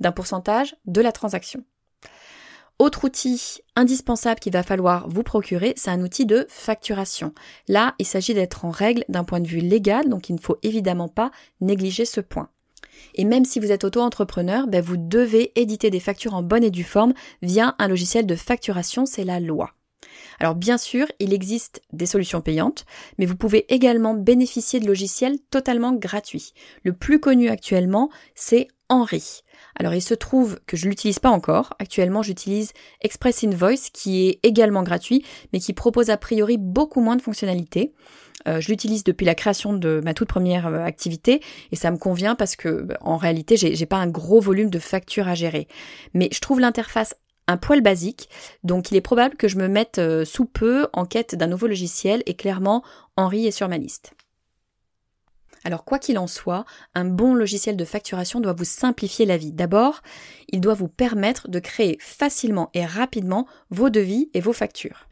d'un 0.00 0.12
pourcentage 0.12 0.76
de 0.86 1.00
la 1.00 1.12
transaction. 1.12 1.64
Autre 2.78 3.04
outil 3.04 3.58
indispensable 3.74 4.38
qu'il 4.38 4.52
va 4.52 4.62
falloir 4.62 5.08
vous 5.08 5.24
procurer, 5.24 5.74
c'est 5.76 5.90
un 5.90 6.00
outil 6.00 6.26
de 6.26 6.46
facturation. 6.48 7.32
Là, 7.66 7.94
il 7.98 8.06
s'agit 8.06 8.34
d'être 8.34 8.64
en 8.64 8.70
règle 8.70 9.04
d'un 9.08 9.24
point 9.24 9.40
de 9.40 9.48
vue 9.48 9.58
légal, 9.58 10.08
donc 10.08 10.28
il 10.28 10.36
ne 10.36 10.40
faut 10.40 10.58
évidemment 10.62 11.08
pas 11.08 11.32
négliger 11.60 12.04
ce 12.04 12.20
point. 12.20 12.50
Et 13.16 13.24
même 13.24 13.44
si 13.44 13.58
vous 13.58 13.72
êtes 13.72 13.84
auto-entrepreneur, 13.84 14.68
ben 14.68 14.80
vous 14.80 14.96
devez 14.96 15.52
éditer 15.60 15.90
des 15.90 16.00
factures 16.00 16.34
en 16.34 16.42
bonne 16.42 16.64
et 16.64 16.70
due 16.70 16.84
forme 16.84 17.14
via 17.42 17.74
un 17.80 17.88
logiciel 17.88 18.26
de 18.26 18.36
facturation, 18.36 19.06
c'est 19.06 19.24
la 19.24 19.40
loi. 19.40 19.74
Alors 20.40 20.54
bien 20.54 20.78
sûr, 20.78 21.06
il 21.18 21.32
existe 21.32 21.82
des 21.92 22.06
solutions 22.06 22.40
payantes, 22.40 22.84
mais 23.18 23.26
vous 23.26 23.36
pouvez 23.36 23.72
également 23.72 24.14
bénéficier 24.14 24.80
de 24.80 24.86
logiciels 24.86 25.38
totalement 25.50 25.92
gratuits. 25.92 26.52
Le 26.84 26.92
plus 26.92 27.20
connu 27.20 27.48
actuellement, 27.48 28.10
c'est 28.34 28.68
Henri. 28.88 29.42
Alors 29.78 29.94
il 29.94 30.02
se 30.02 30.14
trouve 30.14 30.60
que 30.66 30.76
je 30.76 30.88
l'utilise 30.88 31.18
pas 31.18 31.30
encore. 31.30 31.74
Actuellement, 31.78 32.22
j'utilise 32.22 32.72
Express 33.02 33.44
Invoice 33.44 33.90
qui 33.92 34.28
est 34.28 34.40
également 34.42 34.82
gratuit, 34.82 35.24
mais 35.52 35.60
qui 35.60 35.72
propose 35.72 36.10
a 36.10 36.16
priori 36.16 36.56
beaucoup 36.56 37.00
moins 37.00 37.16
de 37.16 37.22
fonctionnalités. 37.22 37.92
Euh, 38.46 38.60
je 38.60 38.68
l'utilise 38.68 39.02
depuis 39.02 39.26
la 39.26 39.34
création 39.34 39.72
de 39.72 40.00
ma 40.04 40.14
toute 40.14 40.28
première 40.28 40.68
euh, 40.68 40.84
activité 40.84 41.40
et 41.72 41.76
ça 41.76 41.90
me 41.90 41.98
convient 41.98 42.36
parce 42.36 42.54
que 42.54 42.82
bah, 42.82 42.96
en 43.00 43.16
réalité, 43.16 43.56
j'ai 43.56 43.86
pas 43.86 43.96
un 43.96 44.06
gros 44.06 44.40
volume 44.40 44.70
de 44.70 44.78
factures 44.78 45.28
à 45.28 45.34
gérer. 45.34 45.66
Mais 46.14 46.28
je 46.32 46.38
trouve 46.38 46.60
l'interface 46.60 47.14
un 47.48 47.56
poil 47.56 47.80
basique, 47.80 48.28
donc 48.62 48.92
il 48.92 48.96
est 48.96 49.00
probable 49.00 49.36
que 49.36 49.48
je 49.48 49.56
me 49.56 49.66
mette 49.66 49.98
euh, 49.98 50.24
sous 50.24 50.44
peu 50.44 50.86
en 50.92 51.04
quête 51.04 51.34
d'un 51.34 51.48
nouveau 51.48 51.66
logiciel 51.66 52.22
et 52.26 52.34
clairement 52.34 52.84
Henri 53.16 53.46
est 53.46 53.50
sur 53.50 53.68
ma 53.68 53.78
liste. 53.78 54.12
Alors 55.64 55.84
quoi 55.84 55.98
qu'il 55.98 56.18
en 56.18 56.28
soit, 56.28 56.64
un 56.94 57.04
bon 57.04 57.34
logiciel 57.34 57.76
de 57.76 57.84
facturation 57.84 58.40
doit 58.40 58.52
vous 58.52 58.64
simplifier 58.64 59.26
la 59.26 59.36
vie. 59.36 59.52
D'abord, 59.52 60.02
il 60.48 60.60
doit 60.60 60.74
vous 60.74 60.88
permettre 60.88 61.48
de 61.48 61.58
créer 61.58 61.98
facilement 62.00 62.70
et 62.74 62.86
rapidement 62.86 63.46
vos 63.70 63.90
devis 63.90 64.30
et 64.34 64.40
vos 64.40 64.52
factures. 64.52 65.08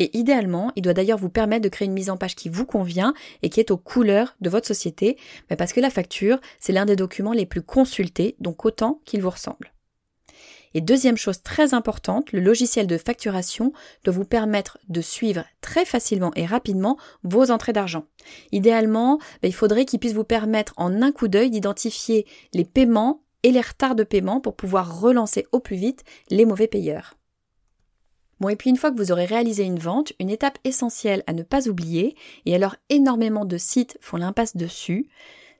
Et 0.00 0.16
idéalement, 0.16 0.72
il 0.76 0.82
doit 0.82 0.94
d'ailleurs 0.94 1.18
vous 1.18 1.28
permettre 1.28 1.62
de 1.62 1.68
créer 1.68 1.86
une 1.86 1.92
mise 1.92 2.10
en 2.10 2.16
page 2.16 2.36
qui 2.36 2.48
vous 2.48 2.66
convient 2.66 3.14
et 3.42 3.50
qui 3.50 3.60
est 3.60 3.70
aux 3.70 3.76
couleurs 3.76 4.36
de 4.40 4.50
votre 4.50 4.66
société, 4.66 5.16
parce 5.56 5.72
que 5.72 5.80
la 5.80 5.90
facture, 5.90 6.40
c'est 6.60 6.72
l'un 6.72 6.86
des 6.86 6.96
documents 6.96 7.32
les 7.32 7.46
plus 7.46 7.62
consultés, 7.62 8.36
donc 8.38 8.64
autant 8.64 9.00
qu'il 9.04 9.22
vous 9.22 9.30
ressemble. 9.30 9.72
Et 10.74 10.80
deuxième 10.80 11.16
chose 11.16 11.42
très 11.42 11.74
importante, 11.74 12.32
le 12.32 12.40
logiciel 12.40 12.86
de 12.86 12.98
facturation 12.98 13.72
doit 14.04 14.14
vous 14.14 14.24
permettre 14.24 14.78
de 14.88 15.00
suivre 15.00 15.44
très 15.60 15.84
facilement 15.84 16.32
et 16.36 16.46
rapidement 16.46 16.98
vos 17.22 17.50
entrées 17.50 17.72
d'argent. 17.72 18.04
Idéalement, 18.52 19.18
ben, 19.42 19.48
il 19.48 19.54
faudrait 19.54 19.84
qu'il 19.84 20.00
puisse 20.00 20.12
vous 20.12 20.24
permettre 20.24 20.74
en 20.76 21.02
un 21.02 21.12
coup 21.12 21.28
d'œil 21.28 21.50
d'identifier 21.50 22.26
les 22.52 22.64
paiements 22.64 23.22
et 23.42 23.50
les 23.50 23.60
retards 23.60 23.94
de 23.94 24.04
paiement 24.04 24.40
pour 24.40 24.56
pouvoir 24.56 25.00
relancer 25.00 25.46
au 25.52 25.60
plus 25.60 25.76
vite 25.76 26.04
les 26.30 26.44
mauvais 26.44 26.66
payeurs. 26.66 27.14
Bon, 28.40 28.48
et 28.48 28.56
puis 28.56 28.70
une 28.70 28.76
fois 28.76 28.92
que 28.92 28.96
vous 28.96 29.10
aurez 29.10 29.24
réalisé 29.24 29.64
une 29.64 29.78
vente, 29.80 30.12
une 30.20 30.30
étape 30.30 30.58
essentielle 30.64 31.24
à 31.26 31.32
ne 31.32 31.42
pas 31.42 31.68
oublier, 31.68 32.14
et 32.46 32.54
alors 32.54 32.76
énormément 32.88 33.44
de 33.44 33.58
sites 33.58 33.98
font 34.00 34.16
l'impasse 34.16 34.56
dessus, 34.56 35.08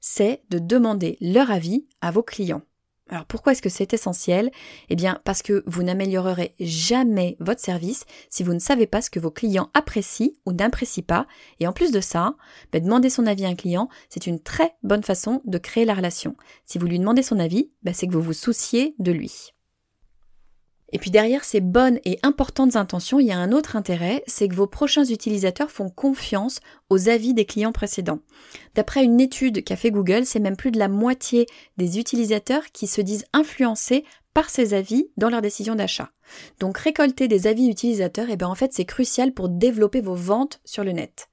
c'est 0.01 0.43
de 0.51 0.59
demander 0.59 1.17
leur 1.21 1.51
avis 1.51 1.87
à 2.01 2.13
vos 2.13 2.23
clients. 2.23 2.63
Alors 3.09 3.25
pourquoi 3.25 3.53
est-ce 3.53 3.63
que 3.63 3.69
c'est 3.69 3.95
essentiel? 3.95 4.51
Eh 4.91 4.97
bien 4.97 5.21
parce 5.25 5.43
que 5.43 5.63
vous 5.67 5.83
n'améliorerez 5.83 6.55
jamais 6.61 7.37
votre 7.41 7.61
service 7.61 8.05
si 8.31 8.43
vous 8.43 8.55
ne 8.55 8.59
savez 8.59 8.87
pas 8.87 9.01
ce 9.01 9.11
que 9.11 9.21
vos 9.21 9.31
clients 9.31 9.71
apprécient 9.75 10.31
ou 10.47 10.53
n'apprécient 10.53 11.05
pas. 11.05 11.27
Et 11.61 11.67
en 11.67 11.73
plus 11.73 11.91
de 11.91 12.01
ça, 12.01 12.37
ben, 12.73 12.83
demander 12.83 13.11
son 13.11 13.27
avis 13.27 13.47
à 13.47 13.49
un 13.49 13.55
client, 13.55 13.89
c'est 14.09 14.27
une 14.27 14.41
très 14.41 14.75
bonne 14.83 15.03
façon 15.03 15.43
de 15.45 15.59
créer 15.59 15.85
la 15.85 15.95
relation. 15.95 16.37
Si 16.65 16.79
vous 16.79 16.87
lui 16.87 16.99
demandez 16.99 17.23
son 17.23 17.39
avis, 17.39 17.71
ben, 17.83 17.95
c'est 17.95 18.07
que 18.07 18.13
vous 18.13 18.23
vous 18.23 18.33
souciez 18.33 18.95
de 18.99 19.13
lui. 19.13 19.53
Et 20.93 20.99
puis 20.99 21.11
derrière 21.11 21.45
ces 21.45 21.61
bonnes 21.61 21.99
et 22.05 22.19
importantes 22.23 22.77
intentions, 22.77 23.21
il 23.21 23.27
y 23.27 23.33
a 23.33 23.39
un 23.39 23.53
autre 23.53 23.77
intérêt, 23.77 24.23
c'est 24.27 24.49
que 24.49 24.55
vos 24.55 24.67
prochains 24.67 25.05
utilisateurs 25.05 25.71
font 25.71 25.91
confiance 25.91 26.61
aux 26.89 27.09
avis 27.09 27.35
des 27.35 27.45
clients 27.45 27.73
précédents. 27.73 28.21
D'après 28.75 29.05
une 29.05 29.21
étude 29.21 29.65
qu'a 29.65 29.77
fait 29.77 29.91
Google, 29.91 30.25
c'est 30.25 30.41
même 30.41 30.57
plus 30.57 30.71
de 30.71 30.79
la 30.79 30.89
moitié 30.89 31.47
des 31.77 31.99
utilisateurs 31.99 32.65
qui 32.73 32.87
se 32.87 33.01
disent 33.01 33.27
influencés 33.33 34.05
par 34.33 34.51
ces 34.51 34.73
avis 34.73 35.11
dans 35.17 35.31
leur 35.31 35.43
décision 35.43 35.75
d'achat. 35.75 36.11
Donc 36.61 36.79
récolter 36.79 37.29
des 37.29 37.47
avis 37.47 37.69
utilisateurs, 37.69 38.29
et 38.29 38.35
eh 38.35 38.37
bien 38.37 38.49
en 38.49 38.55
fait 38.55 38.73
c'est 38.73 38.85
crucial 38.85 39.33
pour 39.33 39.49
développer 39.49 40.01
vos 40.01 40.15
ventes 40.15 40.61
sur 40.65 40.85
le 40.85 40.93
net. 40.93 41.29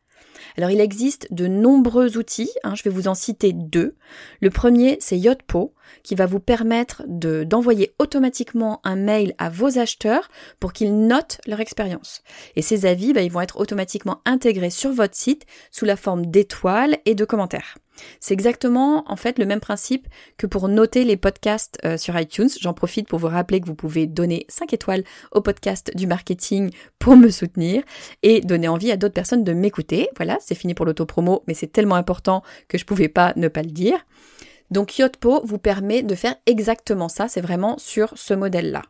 Alors 0.58 0.70
il 0.70 0.82
existe 0.82 1.28
de 1.32 1.48
nombreux 1.48 2.18
outils, 2.18 2.52
hein, 2.64 2.76
je 2.76 2.84
vais 2.84 2.90
vous 2.90 3.08
en 3.08 3.16
citer 3.16 3.54
deux. 3.54 3.96
Le 4.42 4.50
premier 4.50 4.98
c'est 5.00 5.18
Yotpo 5.18 5.74
qui 6.04 6.16
va 6.16 6.26
vous 6.26 6.40
permettre 6.40 7.04
de, 7.08 7.44
d'envoyer 7.44 7.94
automatiquement 8.00 8.82
un 8.84 8.96
mail 8.96 9.34
à 9.38 9.50
vos 9.50 9.78
acheteurs 9.78 10.30
pour 10.60 10.74
qu'ils 10.74 11.08
notent 11.08 11.40
leur 11.48 11.60
expérience. 11.60 12.22
Et 12.56 12.62
ces 12.62 12.86
avis, 12.86 13.14
bah, 13.14 13.22
ils 13.22 13.32
vont 13.32 13.42
être 13.42 13.60
automatiquement 13.60 14.22
intégrés 14.26 14.70
sur 14.70 14.92
votre 14.92 15.16
site 15.16 15.46
sous 15.72 15.86
la 15.86 15.96
forme 15.96 16.26
d'étoiles 16.26 16.98
et 17.06 17.16
de 17.16 17.26
commentaires. 17.26 17.78
C'est 18.20 18.34
exactement 18.34 19.04
en 19.08 19.16
fait 19.16 19.40
le 19.40 19.46
même 19.46 19.60
principe 19.60 20.08
que 20.38 20.48
pour 20.48 20.68
noter 20.68 21.04
les 21.04 21.18
podcasts 21.18 21.80
euh, 21.86 21.98
sur 21.98 22.20
iTunes. 22.20 22.50
J'en 22.60 22.74
profite 22.74 23.08
pour 23.08 23.20
vous 23.20 23.28
rappeler 23.28 23.62
que 23.62 23.68
vous 23.68 23.76
pouvez 23.76 24.08
donner 24.08 24.46
5 24.50 24.74
étoiles 24.74 25.04
au 25.32 25.42
podcast 25.42 25.92
du 25.96 26.08
marketing 26.08 26.72
pour 27.00 27.16
me 27.16 27.30
soutenir 27.30 27.84
et 28.24 28.42
donner 28.42 28.68
envie 28.68 28.92
à 28.92 28.98
d'autres 28.98 29.14
personnes 29.14 29.44
de 29.44 29.54
m'écouter. 29.54 30.10
Voilà, 30.18 30.38
c'est 30.42 30.56
fini 30.56 30.74
pour 30.74 30.86
l'autopromo, 30.86 31.44
mais 31.48 31.54
c'est 31.54 31.72
tellement 31.72 31.96
important 31.96 32.44
que 32.68 32.78
je 32.78 32.86
pouvais 32.86 33.10
pas 33.10 33.34
ne 33.36 33.48
pas 33.48 33.62
le 33.62 33.72
dire. 33.72 34.06
Donc 34.72 34.98
Yotpo 34.98 35.42
vous 35.46 35.60
permet 35.60 36.02
de 36.02 36.16
faire 36.16 36.36
exactement 36.46 37.10
ça, 37.10 37.28
c'est 37.28 37.42
vraiment 37.42 37.78
sur 37.78 38.14
ce 38.16 38.34
modèle-là. 38.34 38.82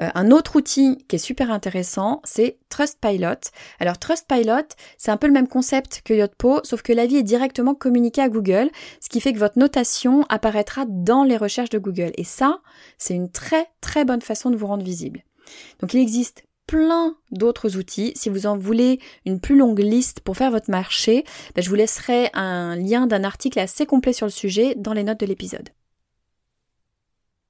Euh, 0.00 0.08
un 0.14 0.30
autre 0.30 0.56
outil 0.56 1.04
qui 1.08 1.16
est 1.16 1.18
super 1.18 1.50
intéressant, 1.50 2.20
c'est 2.24 2.58
Trustpilot. 2.68 3.50
Alors 3.80 3.98
Trustpilot, 3.98 4.68
c'est 4.98 5.10
un 5.10 5.16
peu 5.16 5.26
le 5.26 5.32
même 5.32 5.48
concept 5.48 6.02
que 6.04 6.14
Yotpo, 6.14 6.60
sauf 6.64 6.82
que 6.82 6.92
l'avis 6.92 7.16
est 7.16 7.22
directement 7.22 7.74
communiqué 7.74 8.20
à 8.20 8.28
Google, 8.28 8.70
ce 9.00 9.08
qui 9.08 9.20
fait 9.20 9.32
que 9.32 9.38
votre 9.38 9.58
notation 9.58 10.24
apparaîtra 10.28 10.84
dans 10.88 11.24
les 11.24 11.36
recherches 11.36 11.70
de 11.70 11.78
Google. 11.78 12.12
Et 12.16 12.24
ça, 12.24 12.60
c'est 12.98 13.14
une 13.14 13.30
très 13.30 13.66
très 13.80 14.04
bonne 14.04 14.22
façon 14.22 14.50
de 14.50 14.56
vous 14.56 14.66
rendre 14.66 14.84
visible. 14.84 15.22
Donc 15.80 15.92
il 15.94 16.00
existe 16.00 16.44
plein 16.66 17.16
d'autres 17.30 17.76
outils. 17.76 18.12
Si 18.14 18.30
vous 18.30 18.46
en 18.46 18.56
voulez 18.56 19.00
une 19.26 19.40
plus 19.40 19.56
longue 19.56 19.80
liste 19.80 20.20
pour 20.20 20.36
faire 20.36 20.50
votre 20.50 20.70
marché, 20.70 21.24
ben, 21.54 21.62
je 21.62 21.68
vous 21.68 21.74
laisserai 21.74 22.30
un 22.34 22.76
lien 22.76 23.06
d'un 23.06 23.24
article 23.24 23.58
assez 23.58 23.84
complet 23.84 24.12
sur 24.12 24.26
le 24.26 24.32
sujet 24.32 24.74
dans 24.76 24.92
les 24.92 25.04
notes 25.04 25.20
de 25.20 25.26
l'épisode. 25.26 25.68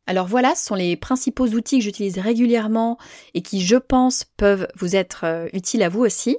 Alors 0.06 0.26
voilà, 0.26 0.54
ce 0.54 0.64
sont 0.64 0.74
les 0.74 0.96
principaux 0.96 1.46
outils 1.48 1.78
que 1.78 1.84
j'utilise 1.84 2.18
régulièrement 2.18 2.98
et 3.34 3.42
qui, 3.42 3.60
je 3.60 3.76
pense, 3.76 4.24
peuvent 4.36 4.66
vous 4.76 4.96
être 4.96 5.24
euh, 5.24 5.48
utiles 5.52 5.82
à 5.82 5.88
vous 5.88 6.00
aussi. 6.00 6.38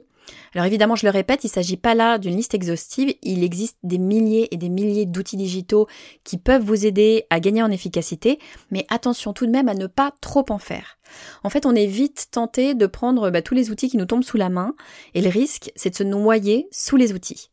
Alors 0.54 0.66
évidemment, 0.66 0.96
je 0.96 1.06
le 1.06 1.12
répète, 1.12 1.44
il 1.44 1.48
ne 1.48 1.54
s'agit 1.54 1.78
pas 1.78 1.96
là 1.96 2.18
d'une 2.18 2.36
liste 2.36 2.54
exhaustive, 2.54 3.14
il 3.24 3.44
existe 3.44 3.78
des 3.84 3.98
milliers 3.98 4.54
et 4.54 4.58
des 4.58 4.70
milliers 4.70 5.06
d'outils 5.06 5.38
digitaux 5.38 5.88
qui 6.24 6.38
peuvent 6.38 6.64
vous 6.64 6.86
aider 6.86 7.26
à 7.30 7.40
gagner 7.40 7.64
en 7.64 7.72
efficacité, 7.72 8.40
mais 8.72 8.86
attention 8.90 9.34
tout 9.34 9.46
de 9.46 9.52
même 9.52 9.70
à 9.70 9.74
ne 9.74 9.88
pas 9.88 10.14
trop 10.22 10.46
en 10.50 10.60
faire. 10.60 10.98
En 11.44 11.50
fait, 11.50 11.66
on 11.66 11.76
est 11.76 11.88
vite 11.88 12.28
tenté 12.32 12.76
de 12.76 12.86
prendre 12.86 13.30
bah, 13.32 13.42
tous 13.42 13.56
les 13.56 13.72
outils 13.72 13.90
qui 13.90 13.98
nous 13.98 14.06
tombent 14.06 14.24
sous 14.24 14.38
la 14.38 14.50
main, 14.50 14.76
et 15.14 15.22
le 15.22 15.30
risque, 15.30 15.72
c'est 15.76 15.90
de 15.90 15.96
se 15.96 16.04
noyer 16.04 16.68
sous 16.72 16.96
les 16.96 17.14
outils. 17.14 17.50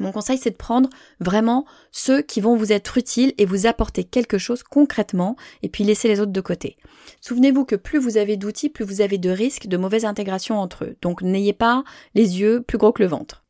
Mon 0.00 0.10
conseil, 0.10 0.38
c'est 0.38 0.50
de 0.50 0.56
prendre 0.56 0.90
vraiment 1.20 1.66
ceux 1.92 2.20
qui 2.20 2.40
vont 2.40 2.56
vous 2.56 2.72
être 2.72 2.98
utiles 2.98 3.32
et 3.38 3.46
vous 3.46 3.66
apporter 3.66 4.02
quelque 4.02 4.38
chose 4.38 4.64
concrètement, 4.64 5.36
et 5.62 5.68
puis 5.68 5.84
laisser 5.84 6.08
les 6.08 6.20
autres 6.20 6.32
de 6.32 6.40
côté. 6.40 6.76
Souvenez-vous 7.20 7.64
que 7.64 7.76
plus 7.76 7.98
vous 7.98 8.16
avez 8.16 8.36
d'outils, 8.36 8.70
plus 8.70 8.84
vous 8.84 9.00
avez 9.00 9.18
de 9.18 9.30
risques 9.30 9.66
de 9.68 9.76
mauvaise 9.76 10.04
intégration 10.04 10.58
entre 10.58 10.84
eux. 10.84 10.96
Donc 11.00 11.22
n'ayez 11.22 11.52
pas 11.52 11.84
les 12.14 12.40
yeux 12.40 12.60
plus 12.60 12.78
gros 12.78 12.92
que 12.92 13.02
le 13.02 13.08
ventre. 13.08 13.44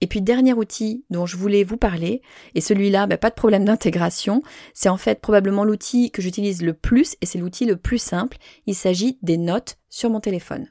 Et 0.00 0.06
puis 0.08 0.20
dernier 0.20 0.52
outil 0.52 1.04
dont 1.10 1.26
je 1.26 1.36
voulais 1.36 1.62
vous 1.62 1.76
parler, 1.76 2.22
et 2.54 2.60
celui-là, 2.60 3.06
bah, 3.06 3.18
pas 3.18 3.30
de 3.30 3.36
problème 3.36 3.64
d'intégration, 3.64 4.42
c'est 4.74 4.88
en 4.88 4.96
fait 4.96 5.20
probablement 5.20 5.64
l'outil 5.64 6.10
que 6.10 6.22
j'utilise 6.22 6.62
le 6.62 6.74
plus 6.74 7.16
et 7.20 7.26
c'est 7.26 7.38
l'outil 7.38 7.66
le 7.66 7.76
plus 7.76 7.98
simple. 7.98 8.36
Il 8.66 8.74
s'agit 8.74 9.18
des 9.22 9.36
notes 9.36 9.78
sur 9.90 10.10
mon 10.10 10.20
téléphone. 10.20 10.68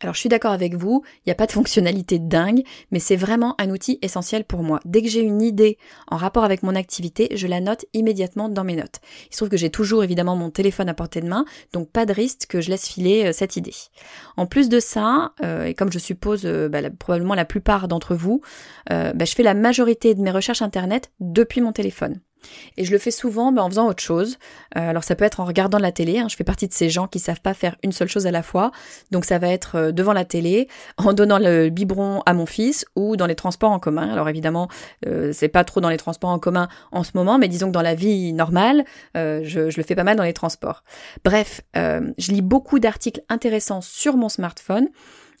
Alors 0.00 0.14
je 0.14 0.20
suis 0.20 0.28
d'accord 0.28 0.52
avec 0.52 0.74
vous, 0.74 1.02
il 1.18 1.22
n'y 1.28 1.32
a 1.32 1.34
pas 1.34 1.46
de 1.46 1.52
fonctionnalité 1.52 2.20
dingue, 2.20 2.62
mais 2.92 3.00
c'est 3.00 3.16
vraiment 3.16 3.56
un 3.58 3.70
outil 3.70 3.98
essentiel 4.00 4.44
pour 4.44 4.62
moi. 4.62 4.78
Dès 4.84 5.02
que 5.02 5.08
j'ai 5.08 5.22
une 5.22 5.42
idée 5.42 5.76
en 6.08 6.16
rapport 6.16 6.44
avec 6.44 6.62
mon 6.62 6.76
activité, 6.76 7.28
je 7.34 7.48
la 7.48 7.60
note 7.60 7.84
immédiatement 7.94 8.48
dans 8.48 8.62
mes 8.62 8.76
notes. 8.76 9.00
Il 9.28 9.32
se 9.32 9.38
trouve 9.38 9.48
que 9.48 9.56
j'ai 9.56 9.70
toujours 9.70 10.04
évidemment 10.04 10.36
mon 10.36 10.50
téléphone 10.50 10.88
à 10.88 10.94
portée 10.94 11.20
de 11.20 11.28
main, 11.28 11.44
donc 11.72 11.90
pas 11.90 12.06
de 12.06 12.12
risque 12.12 12.46
que 12.48 12.60
je 12.60 12.70
laisse 12.70 12.86
filer 12.86 13.26
euh, 13.26 13.32
cette 13.32 13.56
idée. 13.56 13.74
En 14.36 14.46
plus 14.46 14.68
de 14.68 14.78
ça, 14.78 15.32
euh, 15.42 15.64
et 15.64 15.74
comme 15.74 15.90
je 15.90 15.98
suppose 15.98 16.42
euh, 16.44 16.68
bah, 16.68 16.78
probablement 16.90 17.34
la 17.34 17.44
plupart 17.44 17.88
d'entre 17.88 18.14
vous, 18.14 18.40
bah, 18.88 19.24
je 19.24 19.34
fais 19.34 19.42
la 19.42 19.54
majorité 19.54 20.14
de 20.14 20.22
mes 20.22 20.30
recherches 20.30 20.62
internet 20.62 21.10
depuis 21.20 21.60
mon 21.60 21.72
téléphone. 21.72 22.20
Et 22.76 22.84
je 22.84 22.92
le 22.92 22.98
fais 22.98 23.10
souvent 23.10 23.54
en 23.54 23.68
faisant 23.68 23.88
autre 23.88 24.02
chose. 24.02 24.38
Euh, 24.76 24.90
alors 24.90 25.04
ça 25.04 25.14
peut 25.14 25.24
être 25.24 25.40
en 25.40 25.44
regardant 25.44 25.78
la 25.78 25.92
télé. 25.92 26.18
Hein. 26.18 26.26
Je 26.28 26.36
fais 26.36 26.44
partie 26.44 26.68
de 26.68 26.72
ces 26.72 26.90
gens 26.90 27.06
qui 27.06 27.18
savent 27.18 27.40
pas 27.40 27.54
faire 27.54 27.76
une 27.82 27.92
seule 27.92 28.08
chose 28.08 28.26
à 28.26 28.30
la 28.30 28.42
fois. 28.42 28.70
Donc 29.10 29.24
ça 29.24 29.38
va 29.38 29.48
être 29.48 29.76
euh, 29.76 29.92
devant 29.92 30.12
la 30.12 30.24
télé, 30.24 30.68
en 30.96 31.12
donnant 31.12 31.38
le 31.38 31.68
biberon 31.68 32.22
à 32.26 32.34
mon 32.34 32.46
fils 32.46 32.84
ou 32.96 33.16
dans 33.16 33.26
les 33.26 33.34
transports 33.34 33.70
en 33.70 33.78
commun. 33.78 34.10
Alors 34.10 34.28
évidemment, 34.28 34.68
euh, 35.06 35.32
c'est 35.32 35.48
pas 35.48 35.64
trop 35.64 35.80
dans 35.80 35.90
les 35.90 35.96
transports 35.96 36.30
en 36.30 36.38
commun 36.38 36.68
en 36.92 37.04
ce 37.04 37.12
moment, 37.14 37.38
mais 37.38 37.48
disons 37.48 37.68
que 37.68 37.72
dans 37.72 37.82
la 37.82 37.94
vie 37.94 38.32
normale, 38.32 38.84
je, 39.14 39.42
je, 39.44 39.76
le 39.76 39.82
fais 39.82 39.94
pas 39.94 40.04
mal 40.04 40.16
dans 40.16 40.24
les 40.24 40.32
transports. 40.32 40.84
Bref, 41.24 41.60
je 41.74 42.32
lis 42.32 42.42
beaucoup 42.42 42.78
d'articles 42.78 43.22
intéressants 43.28 43.80
sur 43.80 44.16
mon 44.16 44.28
smartphone. 44.28 44.88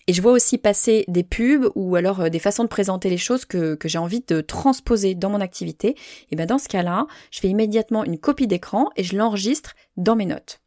Et 0.08 0.14
je 0.14 0.22
vois 0.22 0.32
aussi 0.32 0.56
passer 0.56 1.04
des 1.06 1.22
pubs 1.22 1.70
ou 1.74 1.94
alors 1.94 2.22
euh, 2.22 2.28
des 2.30 2.38
façons 2.38 2.64
de 2.64 2.68
présenter 2.68 3.10
les 3.10 3.18
choses 3.18 3.44
que, 3.44 3.78
j'ai 3.84 3.98
envie 3.98 4.24
de 4.26 4.40
transposer 4.40 5.14
dans 5.14 5.28
mon 5.28 5.40
activité. 5.40 5.96
Et 6.32 6.36
bien 6.36 6.46
dans 6.46 6.58
ce 6.58 6.68
cas-là, 6.68 7.06
je 7.30 7.40
fais 7.40 7.48
immédiatement 7.48 8.04
une 8.04 8.18
copie 8.18 8.46
d'écran 8.46 8.88
et 8.96 9.04
je 9.04 9.16
l'enregistre 9.16 9.74
dans 9.98 10.16
mes 10.16 10.24
notes. 10.24 10.60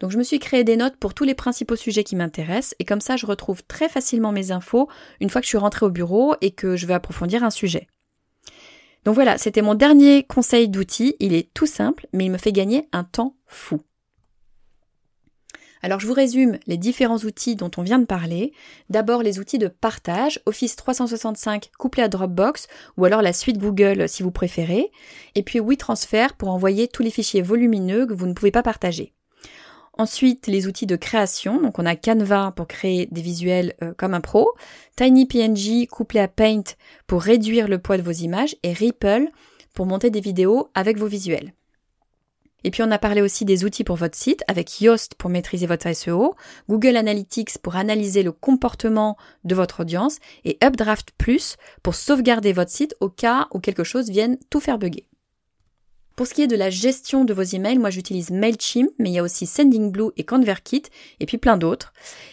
Donc 0.00 0.10
je 0.10 0.18
me 0.18 0.24
suis 0.24 0.40
créé 0.40 0.64
des 0.64 0.76
notes 0.76 0.96
pour 0.96 1.14
tous 1.14 1.22
les 1.22 1.34
principaux 1.34 1.76
sujets 1.76 2.02
qui 2.02 2.16
m'intéressent 2.16 2.74
et 2.80 2.84
comme 2.84 3.00
ça 3.00 3.16
je 3.16 3.26
retrouve 3.26 3.62
très 3.62 3.88
facilement 3.88 4.32
mes 4.32 4.50
infos 4.50 4.88
une 5.20 5.30
fois 5.30 5.40
que 5.40 5.44
je 5.44 5.50
suis 5.50 5.58
rentrée 5.58 5.86
au 5.86 5.90
bureau 5.90 6.34
et 6.40 6.50
que 6.50 6.74
je 6.74 6.86
veux 6.86 6.94
approfondir 6.94 7.44
un 7.44 7.50
sujet. 7.50 7.86
Donc 9.04 9.14
voilà, 9.14 9.38
c'était 9.38 9.62
mon 9.62 9.74
dernier 9.74 10.24
conseil 10.24 10.68
d'outil. 10.68 11.14
Il 11.20 11.34
est 11.34 11.52
tout 11.54 11.66
simple, 11.66 12.08
mais 12.12 12.24
il 12.24 12.32
me 12.32 12.38
fait 12.38 12.52
gagner 12.52 12.88
un 12.92 13.04
temps 13.04 13.36
fou. 13.46 13.80
Alors 15.82 16.00
je 16.00 16.06
vous 16.06 16.14
résume 16.14 16.58
les 16.66 16.76
différents 16.76 17.18
outils 17.18 17.56
dont 17.56 17.70
on 17.76 17.82
vient 17.82 17.98
de 17.98 18.06
parler. 18.06 18.52
D'abord 18.90 19.22
les 19.22 19.38
outils 19.38 19.58
de 19.58 19.68
partage, 19.68 20.40
Office 20.46 20.76
365 20.76 21.70
couplé 21.78 22.02
à 22.02 22.08
Dropbox 22.08 22.68
ou 22.96 23.04
alors 23.04 23.22
la 23.22 23.32
suite 23.32 23.58
Google 23.58 24.08
si 24.08 24.22
vous 24.22 24.30
préférez. 24.30 24.90
Et 25.34 25.42
puis 25.42 25.60
WeTransfer 25.60 26.28
pour 26.36 26.48
envoyer 26.50 26.88
tous 26.88 27.02
les 27.02 27.10
fichiers 27.10 27.42
volumineux 27.42 28.06
que 28.06 28.14
vous 28.14 28.26
ne 28.26 28.34
pouvez 28.34 28.50
pas 28.50 28.62
partager. 28.62 29.12
Ensuite, 29.98 30.46
les 30.46 30.68
outils 30.68 30.86
de 30.86 30.94
création. 30.94 31.60
Donc, 31.60 31.80
on 31.80 31.86
a 31.86 31.96
Canva 31.96 32.52
pour 32.54 32.68
créer 32.68 33.08
des 33.10 33.20
visuels 33.20 33.74
euh, 33.82 33.92
comme 33.96 34.14
un 34.14 34.20
pro, 34.20 34.52
TinyPNG 34.96 35.88
couplé 35.88 36.20
à 36.20 36.28
Paint 36.28 36.62
pour 37.08 37.20
réduire 37.20 37.66
le 37.66 37.78
poids 37.78 37.98
de 37.98 38.02
vos 38.02 38.12
images 38.12 38.54
et 38.62 38.72
Ripple 38.72 39.28
pour 39.74 39.86
monter 39.86 40.10
des 40.10 40.20
vidéos 40.20 40.68
avec 40.74 40.98
vos 40.98 41.08
visuels. 41.08 41.52
Et 42.64 42.70
puis 42.70 42.82
on 42.82 42.90
a 42.90 42.98
parlé 42.98 43.22
aussi 43.22 43.44
des 43.44 43.64
outils 43.64 43.84
pour 43.84 43.96
votre 43.96 44.16
site 44.16 44.42
avec 44.48 44.80
Yoast 44.80 45.14
pour 45.14 45.30
maîtriser 45.30 45.66
votre 45.66 45.92
SEO, 45.92 46.34
Google 46.68 46.96
Analytics 46.96 47.58
pour 47.58 47.76
analyser 47.76 48.22
le 48.22 48.32
comportement 48.32 49.16
de 49.44 49.54
votre 49.54 49.80
audience 49.80 50.18
et 50.44 50.58
Updraft 50.62 51.12
Plus 51.16 51.56
pour 51.82 51.94
sauvegarder 51.94 52.52
votre 52.52 52.70
site 52.70 52.96
au 53.00 53.08
cas 53.08 53.46
où 53.52 53.60
quelque 53.60 53.84
chose 53.84 54.10
vienne 54.10 54.38
tout 54.50 54.60
faire 54.60 54.78
bugger. 54.78 55.08
Pour 56.16 56.26
ce 56.26 56.34
qui 56.34 56.42
est 56.42 56.48
de 56.48 56.56
la 56.56 56.68
gestion 56.68 57.24
de 57.24 57.32
vos 57.32 57.42
emails, 57.42 57.78
moi 57.78 57.90
j'utilise 57.90 58.30
Mailchimp, 58.30 58.90
mais 58.98 59.10
il 59.10 59.12
y 59.12 59.20
a 59.20 59.22
aussi 59.22 59.46
Sendingblue 59.46 60.10
et 60.16 60.24
ConvertKit, 60.24 60.82
et 61.20 61.26
puis 61.26 61.38
plein 61.38 61.56
d'autres. 61.56 61.92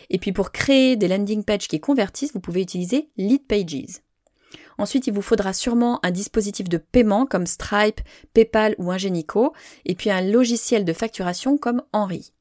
Et 0.09 0.17
puis 0.17 0.31
pour 0.31 0.51
créer 0.51 0.95
des 0.95 1.07
landing 1.07 1.43
pages 1.43 1.67
qui 1.67 1.79
convertissent, 1.79 2.33
vous 2.33 2.39
pouvez 2.39 2.63
utiliser 2.63 3.09
Leadpages. 3.15 4.01
Ensuite, 4.77 5.07
il 5.07 5.13
vous 5.13 5.21
faudra 5.21 5.53
sûrement 5.53 5.99
un 6.03 6.11
dispositif 6.11 6.69
de 6.69 6.77
paiement 6.77 7.25
comme 7.25 7.45
Stripe, 7.45 8.01
PayPal 8.33 8.75
ou 8.77 8.91
Ingenico, 8.91 9.53
et 9.85 9.95
puis 9.95 10.09
un 10.09 10.21
logiciel 10.21 10.85
de 10.85 10.93
facturation 10.93 11.57
comme 11.57 11.81
Henry. 11.93 12.31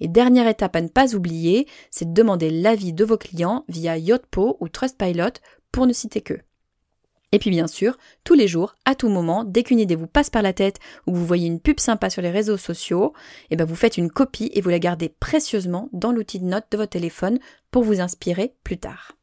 Et 0.00 0.08
dernière 0.08 0.48
étape 0.48 0.76
à 0.76 0.80
ne 0.80 0.88
pas 0.88 1.14
oublier, 1.14 1.66
c'est 1.90 2.06
de 2.06 2.14
demander 2.14 2.50
l'avis 2.50 2.92
de 2.92 3.04
vos 3.04 3.16
clients 3.16 3.64
via 3.68 3.96
Yotpo 3.96 4.56
ou 4.60 4.68
Trustpilot 4.68 5.40
pour 5.70 5.86
ne 5.86 5.92
citer 5.92 6.20
que. 6.20 6.38
Et 7.34 7.40
puis 7.40 7.50
bien 7.50 7.66
sûr, 7.66 7.98
tous 8.22 8.34
les 8.34 8.46
jours, 8.46 8.76
à 8.84 8.94
tout 8.94 9.08
moment, 9.08 9.42
dès 9.42 9.64
qu'une 9.64 9.80
idée 9.80 9.96
vous 9.96 10.06
passe 10.06 10.30
par 10.30 10.42
la 10.42 10.52
tête 10.52 10.78
ou 11.06 11.12
que 11.12 11.16
vous 11.16 11.26
voyez 11.26 11.48
une 11.48 11.58
pub 11.58 11.80
sympa 11.80 12.08
sur 12.08 12.22
les 12.22 12.30
réseaux 12.30 12.56
sociaux, 12.56 13.12
eh 13.50 13.56
ben 13.56 13.64
vous 13.64 13.74
faites 13.74 13.96
une 13.96 14.10
copie 14.10 14.50
et 14.54 14.60
vous 14.60 14.70
la 14.70 14.78
gardez 14.78 15.08
précieusement 15.08 15.88
dans 15.92 16.12
l'outil 16.12 16.38
de 16.38 16.44
notes 16.44 16.70
de 16.70 16.76
votre 16.76 16.90
téléphone 16.90 17.40
pour 17.72 17.82
vous 17.82 18.00
inspirer 18.00 18.54
plus 18.62 18.78
tard. 18.78 19.16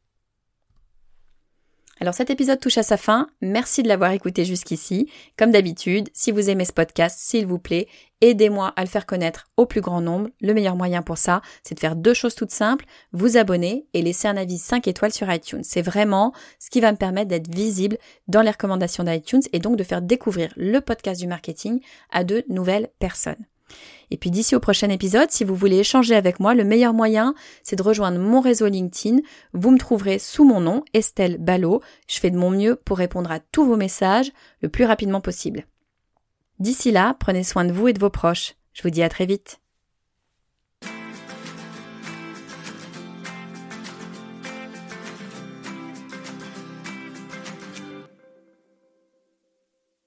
Alors 2.02 2.14
cet 2.14 2.30
épisode 2.30 2.58
touche 2.58 2.78
à 2.78 2.82
sa 2.82 2.96
fin, 2.96 3.28
merci 3.40 3.84
de 3.84 3.86
l'avoir 3.86 4.10
écouté 4.10 4.44
jusqu'ici. 4.44 5.08
Comme 5.38 5.52
d'habitude, 5.52 6.08
si 6.12 6.32
vous 6.32 6.50
aimez 6.50 6.64
ce 6.64 6.72
podcast, 6.72 7.16
s'il 7.16 7.46
vous 7.46 7.60
plaît, 7.60 7.86
aidez-moi 8.20 8.72
à 8.74 8.80
le 8.80 8.88
faire 8.88 9.06
connaître 9.06 9.46
au 9.56 9.66
plus 9.66 9.80
grand 9.80 10.00
nombre. 10.00 10.28
Le 10.40 10.52
meilleur 10.52 10.74
moyen 10.74 11.02
pour 11.02 11.16
ça, 11.16 11.42
c'est 11.62 11.76
de 11.76 11.78
faire 11.78 11.94
deux 11.94 12.12
choses 12.12 12.34
toutes 12.34 12.50
simples, 12.50 12.86
vous 13.12 13.36
abonner 13.36 13.86
et 13.94 14.02
laisser 14.02 14.26
un 14.26 14.36
avis 14.36 14.58
5 14.58 14.88
étoiles 14.88 15.12
sur 15.12 15.32
iTunes. 15.32 15.62
C'est 15.62 15.80
vraiment 15.80 16.32
ce 16.58 16.70
qui 16.70 16.80
va 16.80 16.90
me 16.90 16.96
permettre 16.96 17.28
d'être 17.28 17.54
visible 17.54 17.98
dans 18.26 18.42
les 18.42 18.50
recommandations 18.50 19.04
d'iTunes 19.04 19.42
et 19.52 19.60
donc 19.60 19.76
de 19.76 19.84
faire 19.84 20.02
découvrir 20.02 20.52
le 20.56 20.80
podcast 20.80 21.20
du 21.20 21.28
marketing 21.28 21.78
à 22.10 22.24
de 22.24 22.44
nouvelles 22.48 22.88
personnes. 22.98 23.46
Et 24.10 24.18
puis 24.18 24.30
d'ici 24.30 24.54
au 24.54 24.60
prochain 24.60 24.90
épisode, 24.90 25.30
si 25.30 25.42
vous 25.42 25.54
voulez 25.54 25.78
échanger 25.78 26.14
avec 26.14 26.38
moi, 26.38 26.54
le 26.54 26.64
meilleur 26.64 26.92
moyen, 26.92 27.34
c'est 27.62 27.76
de 27.76 27.82
rejoindre 27.82 28.18
mon 28.18 28.40
réseau 28.40 28.68
LinkedIn. 28.68 29.20
Vous 29.54 29.70
me 29.70 29.78
trouverez 29.78 30.18
sous 30.18 30.44
mon 30.44 30.60
nom, 30.60 30.84
Estelle 30.92 31.38
Ballot. 31.38 31.80
Je 32.08 32.20
fais 32.20 32.30
de 32.30 32.36
mon 32.36 32.50
mieux 32.50 32.76
pour 32.76 32.98
répondre 32.98 33.30
à 33.30 33.40
tous 33.40 33.64
vos 33.64 33.76
messages 33.76 34.30
le 34.60 34.68
plus 34.68 34.84
rapidement 34.84 35.22
possible. 35.22 35.66
D'ici 36.58 36.92
là, 36.92 37.16
prenez 37.18 37.42
soin 37.42 37.64
de 37.64 37.72
vous 37.72 37.88
et 37.88 37.92
de 37.92 38.00
vos 38.00 38.10
proches. 38.10 38.54
Je 38.74 38.82
vous 38.82 38.90
dis 38.90 39.02
à 39.02 39.08
très 39.08 39.26
vite. 39.26 39.61